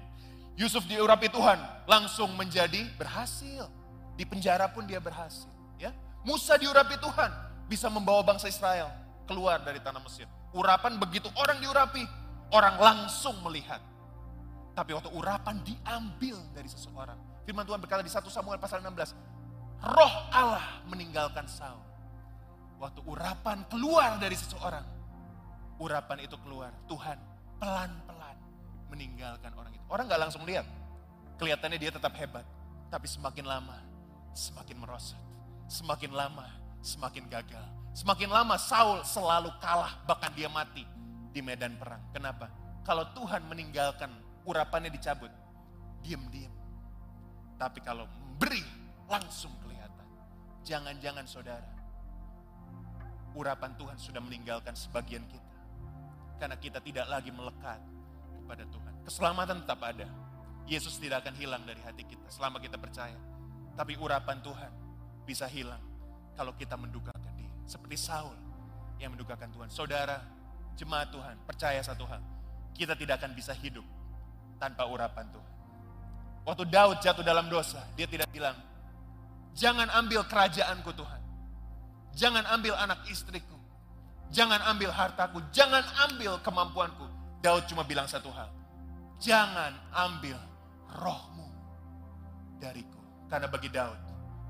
[0.60, 3.72] Yusuf diurapi Tuhan, langsung menjadi berhasil.
[4.13, 5.50] Di penjara pun dia berhasil.
[5.80, 5.89] Ya,
[6.22, 7.32] Musa diurapi Tuhan,
[7.65, 8.91] bisa membawa bangsa Israel
[9.26, 10.28] keluar dari tanah Mesir.
[10.54, 12.04] Urapan begitu orang diurapi,
[12.54, 13.82] orang langsung melihat.
[14.78, 17.17] Tapi waktu urapan diambil dari seseorang.
[17.48, 19.15] Firman Tuhan berkata di 1 Samuel pasal 16,
[19.84, 21.82] roh Allah meninggalkan Saul.
[22.78, 24.84] Waktu urapan keluar dari seseorang,
[25.84, 26.72] urapan itu keluar.
[26.88, 27.19] Tuhan
[27.60, 28.38] pelan-pelan
[28.88, 29.84] meninggalkan orang itu.
[29.91, 30.63] Orang gak langsung lihat.
[31.36, 32.48] Kelihatannya dia tetap hebat.
[32.88, 33.93] Tapi semakin lama
[34.34, 35.22] semakin merosot.
[35.69, 36.50] Semakin lama,
[36.84, 37.65] semakin gagal.
[37.93, 40.84] Semakin lama Saul selalu kalah, bahkan dia mati
[41.30, 42.02] di medan perang.
[42.12, 42.50] Kenapa?
[42.84, 44.10] Kalau Tuhan meninggalkan
[44.43, 45.30] urapannya dicabut,
[46.04, 46.52] diam-diam.
[47.56, 48.60] Tapi kalau memberi,
[49.08, 50.04] langsung kelihatan.
[50.65, 51.69] Jangan-jangan saudara,
[53.38, 55.43] urapan Tuhan sudah meninggalkan sebagian kita.
[56.38, 57.80] Karena kita tidak lagi melekat
[58.43, 58.93] kepada Tuhan.
[59.08, 60.08] Keselamatan tetap ada.
[60.63, 63.19] Yesus tidak akan hilang dari hati kita selama kita percaya.
[63.76, 64.72] Tapi urapan Tuhan
[65.28, 65.82] bisa hilang
[66.39, 67.52] kalau kita mendukakan dia.
[67.67, 68.36] Seperti Saul
[69.00, 69.67] yang mendukakan Tuhan.
[69.67, 70.24] Saudara,
[70.80, 72.22] jemaat Tuhan, percaya satu hal.
[72.74, 73.84] Kita tidak akan bisa hidup
[74.58, 75.54] tanpa urapan Tuhan.
[76.43, 78.56] Waktu Daud jatuh dalam dosa, dia tidak bilang,
[79.56, 81.22] jangan ambil kerajaanku Tuhan.
[82.13, 83.58] Jangan ambil anak istriku.
[84.30, 85.44] Jangan ambil hartaku.
[85.52, 87.06] Jangan ambil kemampuanku.
[87.43, 88.47] Daud cuma bilang satu hal.
[89.20, 90.39] Jangan ambil
[91.00, 91.47] rohmu
[92.62, 93.02] dariku.
[93.28, 94.00] Karena bagi Daud,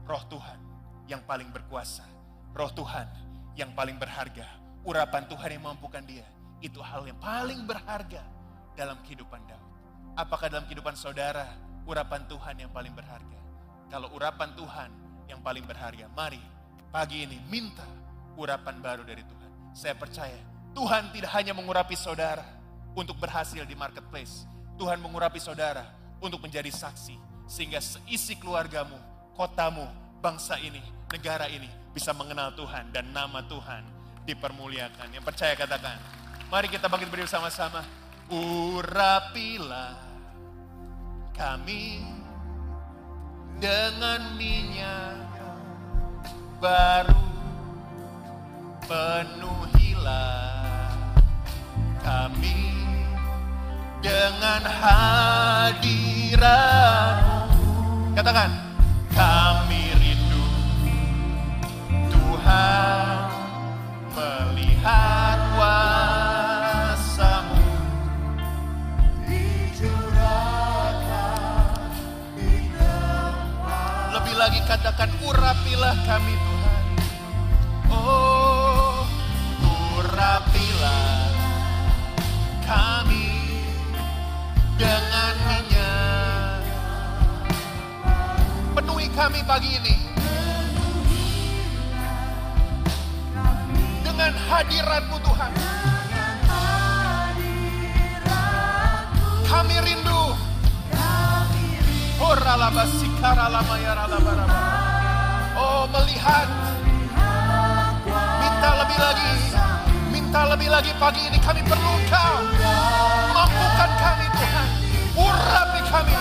[0.06, 0.60] roh Tuhan
[1.08, 2.06] yang paling berkuasa,
[2.54, 3.08] roh Tuhan
[3.56, 4.46] yang paling berharga,
[4.84, 6.26] urapan Tuhan yang mampukan dia,
[6.60, 8.22] itu hal yang paling berharga
[8.78, 9.70] dalam kehidupan Daud.
[10.14, 11.48] Apakah dalam kehidupan saudara,
[11.90, 13.40] urapan Tuhan yang paling berharga?
[13.90, 14.90] Kalau urapan Tuhan
[15.30, 16.42] yang paling berharga, mari
[16.94, 17.86] pagi ini minta
[18.38, 19.43] urapan baru dari Tuhan.
[19.74, 20.38] Saya percaya
[20.74, 22.46] Tuhan tidak hanya mengurapi saudara
[22.94, 24.46] untuk berhasil di marketplace.
[24.78, 25.86] Tuhan mengurapi saudara
[26.18, 28.98] untuk menjadi saksi sehingga seisi keluargamu,
[29.38, 29.86] kotamu,
[30.18, 30.82] bangsa ini,
[31.14, 33.86] negara ini bisa mengenal Tuhan dan nama Tuhan
[34.26, 35.14] dipermuliakan.
[35.14, 35.98] Yang percaya katakan,
[36.54, 37.82] Mari kita bangkit berdiri sama-sama.
[38.30, 39.98] Urapilah
[41.34, 41.98] kami
[43.58, 45.18] dengan minyak
[46.62, 47.33] baru
[48.94, 50.54] penuhilah
[52.06, 52.70] kami
[54.06, 56.38] dengan hadirat
[58.14, 58.54] katakan
[59.10, 60.46] kami rindu
[62.14, 63.34] Tuhan
[64.14, 66.62] melihat kuasamu.
[74.14, 76.53] Lebih lagi katakan urapilah kami Tuhan
[80.24, 81.28] urapilah
[82.64, 83.28] kami
[84.80, 86.64] dengan minyak
[88.72, 89.96] penuhi kami pagi ini.
[94.00, 95.52] Dengan hadiratmu Tuhan.
[99.44, 100.24] Kami rindu.
[102.24, 102.36] Oh
[103.52, 104.60] lamayaralabaraba.
[105.60, 106.48] Oh melihat.
[108.40, 109.63] Minta lebih lagi
[110.34, 112.34] minta lebih lagi pagi ini kami perlu engkau
[113.38, 114.70] mampukan kami Tuhan.
[115.14, 116.14] Urapi kami.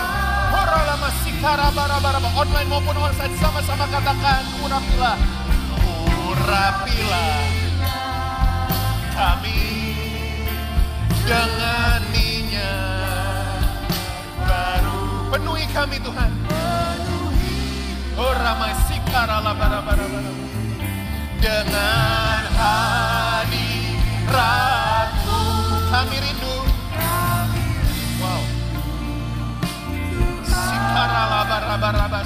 [0.53, 5.17] Oralamasikara barabaraba online maupun onsite sama-sama katakan urapilah.
[6.29, 7.41] Urapilah.
[9.17, 9.61] Kami
[11.25, 13.65] dengan minyak
[14.45, 15.01] baru
[15.33, 16.31] penuhi kami Tuhan.
[18.13, 20.33] Ramai sikara labara-bara-bara
[21.41, 22.43] dengan
[24.23, 25.39] hadiratmu
[25.91, 26.55] kami rindu.
[28.23, 28.43] Wow.
[30.47, 32.21] Sikara labara-bara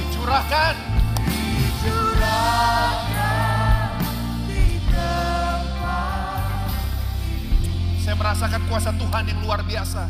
[0.00, 0.74] dicurahkan.
[8.04, 10.04] Saya merasakan kuasa Tuhan yang luar biasa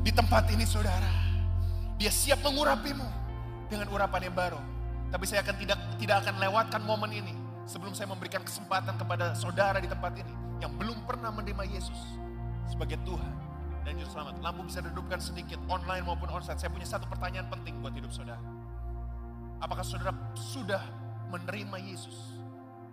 [0.00, 1.12] di tempat ini saudara.
[2.00, 3.06] Dia siap mengurapimu
[3.68, 4.73] dengan urapan yang baru.
[5.10, 7.34] Tapi saya akan tidak tidak akan lewatkan momen ini
[7.64, 12.00] sebelum saya memberikan kesempatan kepada saudara di tempat ini yang belum pernah menerima Yesus
[12.68, 13.32] sebagai Tuhan
[13.84, 14.40] dan Juru Selamat.
[14.40, 16.56] Lampu bisa redupkan sedikit online maupun onsite.
[16.60, 18.40] Saya punya satu pertanyaan penting buat hidup saudara.
[19.60, 20.82] Apakah saudara sudah
[21.32, 22.36] menerima Yesus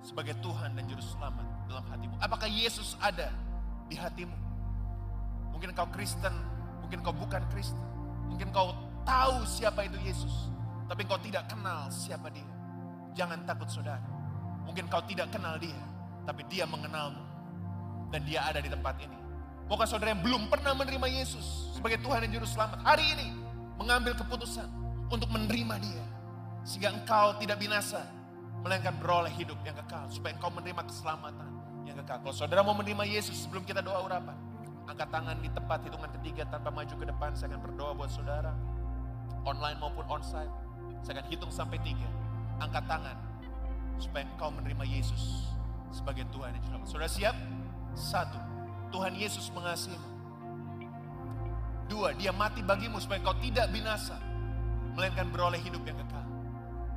[0.04, 2.16] sebagai Tuhan dan Juru Selamat dalam hatimu?
[2.20, 3.32] Apakah Yesus ada
[3.88, 4.36] di hatimu?
[5.56, 6.34] Mungkin kau Kristen,
[6.84, 7.82] mungkin kau bukan Kristen,
[8.28, 10.50] mungkin kau tahu siapa itu Yesus,
[10.88, 12.48] tapi kau tidak kenal siapa dia.
[13.18, 14.04] Jangan takut saudara.
[14.64, 15.78] Mungkin kau tidak kenal dia,
[16.24, 17.22] tapi dia mengenalmu.
[18.12, 19.20] Dan dia ada di tempat ini.
[19.72, 23.32] Maukah saudara yang belum pernah menerima Yesus sebagai Tuhan dan Juru Selamat, hari ini
[23.80, 24.68] mengambil keputusan
[25.08, 26.04] untuk menerima dia.
[26.68, 28.04] Sehingga engkau tidak binasa,
[28.62, 30.06] melainkan beroleh hidup yang kekal.
[30.12, 31.50] Supaya engkau menerima keselamatan
[31.88, 32.22] yang kekal.
[32.22, 34.38] Kalau saudara mau menerima Yesus sebelum kita doa urapan,
[34.86, 37.30] angkat tangan di tempat hitungan ketiga tanpa maju ke depan.
[37.34, 38.54] Saya akan berdoa buat saudara,
[39.48, 40.54] online maupun onsite.
[41.02, 42.08] Saya akan hitung sampai tiga.
[42.62, 43.18] Angkat tangan,
[43.98, 45.50] supaya engkau menerima Yesus
[45.94, 46.88] sebagai Tuhan Juru Selamat.
[46.90, 47.36] Saudara siap?
[47.94, 48.40] Satu,
[48.90, 50.10] Tuhan Yesus mengasihimu.
[51.92, 54.16] Dua, dia mati bagimu supaya kau tidak binasa,
[54.96, 56.24] melainkan beroleh hidup yang kekal.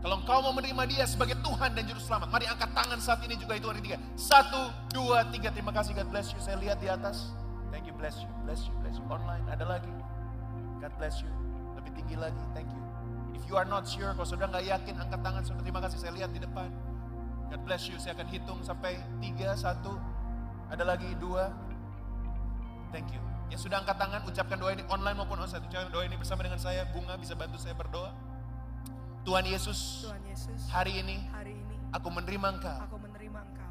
[0.05, 3.41] Kalau engkau mau menerima dia sebagai Tuhan dan Juru Selamat, mari angkat tangan saat ini
[3.41, 3.97] juga itu hari tiga.
[4.21, 5.49] Satu, dua, tiga.
[5.49, 6.39] Terima kasih, God bless you.
[6.45, 7.33] Saya lihat di atas.
[7.73, 9.07] Thank you, bless you, bless you, bless you.
[9.09, 9.91] Online, ada lagi.
[10.79, 11.33] God bless you.
[11.81, 12.84] Lebih tinggi lagi, thank you.
[13.35, 15.43] If you are not sure, kalau sudah nggak yakin, angkat tangan.
[15.43, 16.71] Saudara, terima kasih, saya lihat di depan.
[17.51, 19.99] God bless you, saya akan hitung sampai tiga, satu.
[20.71, 21.51] Ada lagi, dua.
[22.95, 23.21] Thank you.
[23.53, 25.63] Yang sudah angkat tangan, ucapkan doa ini online maupun onsite.
[25.67, 26.87] Ucapkan doa ini bersama dengan saya.
[26.95, 28.15] Bunga bisa bantu saya berdoa.
[29.25, 33.04] Tuhan Yesus, Tuhan Yesus, hari ini hari ini aku menerima Engkau aku menerima Engkau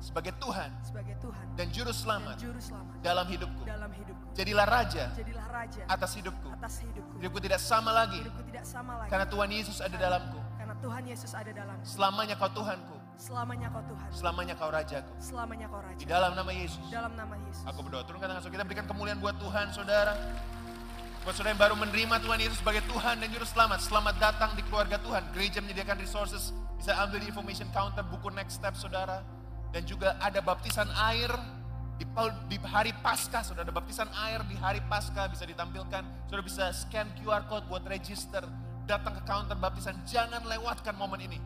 [0.04, 3.62] sebagai Tuhan sebagai Tuhan dan Juru dan Selamat Juru Selamat dalam hidupku.
[3.64, 4.28] dalam hidupku.
[4.36, 6.48] Jadilah Raja Jadilah Raja atas hidupku.
[6.52, 7.16] atas hidupku.
[7.24, 10.40] Hidupku tidak sama lagi Hidupku tidak sama lagi karena Tuhan Yesus ada dalamku.
[10.60, 11.84] karena Tuhan Yesus ada dalamku.
[11.88, 15.14] Selamanya kau Tuhanku, Selamanya kau Tuhan, selamanya kau Rajaku.
[15.22, 16.06] selamanya kau Di Raja.
[16.10, 16.86] dalam nama Yesus.
[16.92, 17.64] Dalam nama Yesus.
[17.64, 18.56] Aku berdoa, turunkan tangan saudara.
[18.60, 20.14] Kita berikan kemuliaan buat Tuhan, saudara.
[21.24, 23.80] Buat saudara yang baru menerima Tuhan Yesus sebagai Tuhan dan Juru Selamat.
[23.80, 25.24] Selamat datang di keluarga Tuhan.
[25.32, 26.52] Gereja menyediakan resources.
[26.76, 29.24] Bisa ambil di information counter buku next step, saudara.
[29.74, 31.34] Dan juga ada baptisan air
[31.98, 33.42] di, hari Paskah.
[33.42, 36.30] Saudara, ada baptisan air di hari Paskah bisa ditampilkan.
[36.30, 38.46] Saudara bisa scan QR code buat register.
[38.86, 39.98] Datang ke counter baptisan.
[40.06, 41.42] Jangan lewatkan momen ini.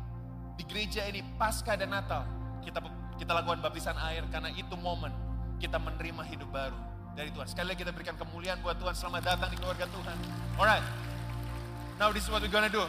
[0.59, 2.28] Di gereja ini, Paskah dan Natal.
[2.59, 2.84] Kita
[3.17, 5.09] kita lakukan baptisan air karena itu momen
[5.57, 6.78] kita menerima hidup baru
[7.17, 7.49] dari Tuhan.
[7.49, 8.93] Sekali lagi kita berikan kemuliaan buat Tuhan.
[8.93, 10.17] Selamat datang di keluarga Tuhan.
[10.53, 10.86] Alright.
[11.97, 12.86] Now this is what we're gonna do.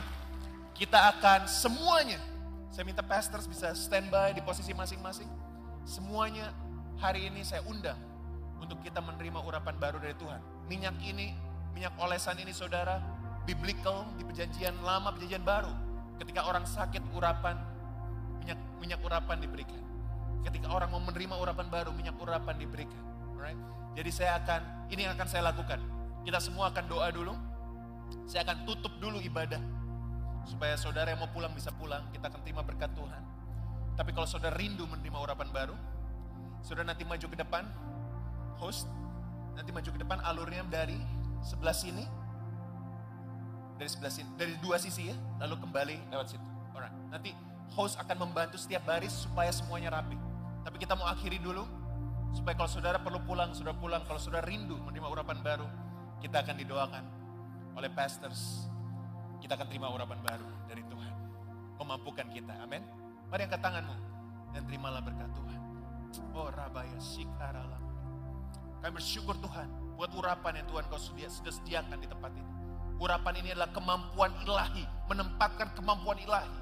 [0.77, 2.21] Kita akan semuanya,
[2.69, 5.29] Saya minta pastors bisa standby di posisi masing-masing.
[5.89, 6.53] Semuanya
[7.01, 7.97] hari ini saya undang
[8.61, 10.41] untuk kita menerima urapan baru dari Tuhan.
[10.69, 11.33] Minyak ini,
[11.73, 13.01] minyak olesan ini saudara,
[13.49, 15.73] biblical di perjanjian lama, perjanjian baru.
[16.21, 17.57] Ketika orang sakit urapan,
[18.45, 19.81] minyak minyak urapan diberikan.
[20.45, 23.01] Ketika orang mau menerima urapan baru, minyak urapan diberikan.
[23.39, 23.59] Alright?
[23.97, 25.81] Jadi saya akan, ini yang akan saya lakukan.
[26.23, 27.35] Kita semua akan doa dulu.
[28.29, 29.59] Saya akan tutup dulu ibadah.
[30.49, 33.23] Supaya saudara yang mau pulang bisa pulang, kita akan terima berkat Tuhan.
[34.01, 35.77] Tapi kalau saudara rindu menerima urapan baru,
[36.65, 37.69] saudara nanti maju ke depan,
[38.57, 38.89] host,
[39.53, 40.97] nanti maju ke depan alurnya dari
[41.45, 42.09] sebelah sini,
[43.77, 46.47] dari sebelah sini, dari dua sisi ya, lalu kembali lewat situ.
[46.73, 47.37] Alright, nanti
[47.77, 50.17] host akan membantu setiap baris supaya semuanya rapi.
[50.65, 51.69] Tapi kita mau akhiri dulu,
[52.33, 54.03] supaya kalau saudara perlu pulang, saudara pulang.
[54.09, 55.69] Kalau saudara rindu menerima urapan baru,
[56.25, 57.05] kita akan didoakan
[57.77, 58.65] oleh pastors.
[59.39, 61.15] Kita akan terima urapan baru dari Tuhan.
[61.79, 62.83] Memampukan kita, amin.
[63.31, 63.97] Mari angkat tanganmu
[64.57, 65.61] dan terimalah berkat Tuhan.
[66.33, 67.83] Oh rabaya sikaralah.
[68.81, 69.69] Kami bersyukur Tuhan
[69.99, 72.53] buat urapan yang Tuhan kau sudah sediakan di tempat ini.
[72.99, 76.59] Urapan ini adalah kemampuan ilahi, menempatkan kemampuan ilahi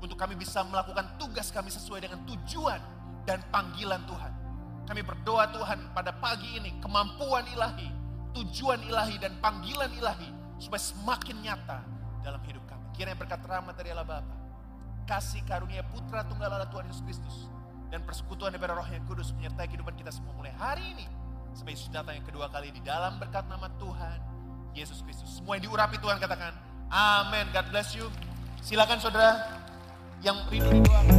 [0.00, 2.80] untuk kami bisa melakukan tugas kami sesuai dengan tujuan
[3.28, 4.32] dan panggilan Tuhan.
[4.88, 7.86] Kami berdoa Tuhan pada pagi ini kemampuan ilahi,
[8.34, 11.78] tujuan ilahi dan panggilan ilahi supaya semakin nyata
[12.20, 12.84] dalam hidup kami.
[12.96, 14.36] Kiranya berkat rahmat dari Allah Bapa,
[15.08, 17.36] kasih karunia Putra Tunggal Allah Tuhan Yesus Kristus
[17.90, 21.06] dan persekutuan daripada Roh yang Kudus menyertai kehidupan kita semua mulai hari ini
[21.52, 24.18] sampai Yesus datang yang kedua kali di dalam berkat nama Tuhan
[24.74, 25.42] Yesus Kristus.
[25.42, 26.54] Semua yang diurapi Tuhan katakan,
[26.90, 27.46] Amin.
[27.50, 28.06] God bless you.
[28.62, 29.62] Silakan saudara
[30.22, 31.16] yang rindu didoakan.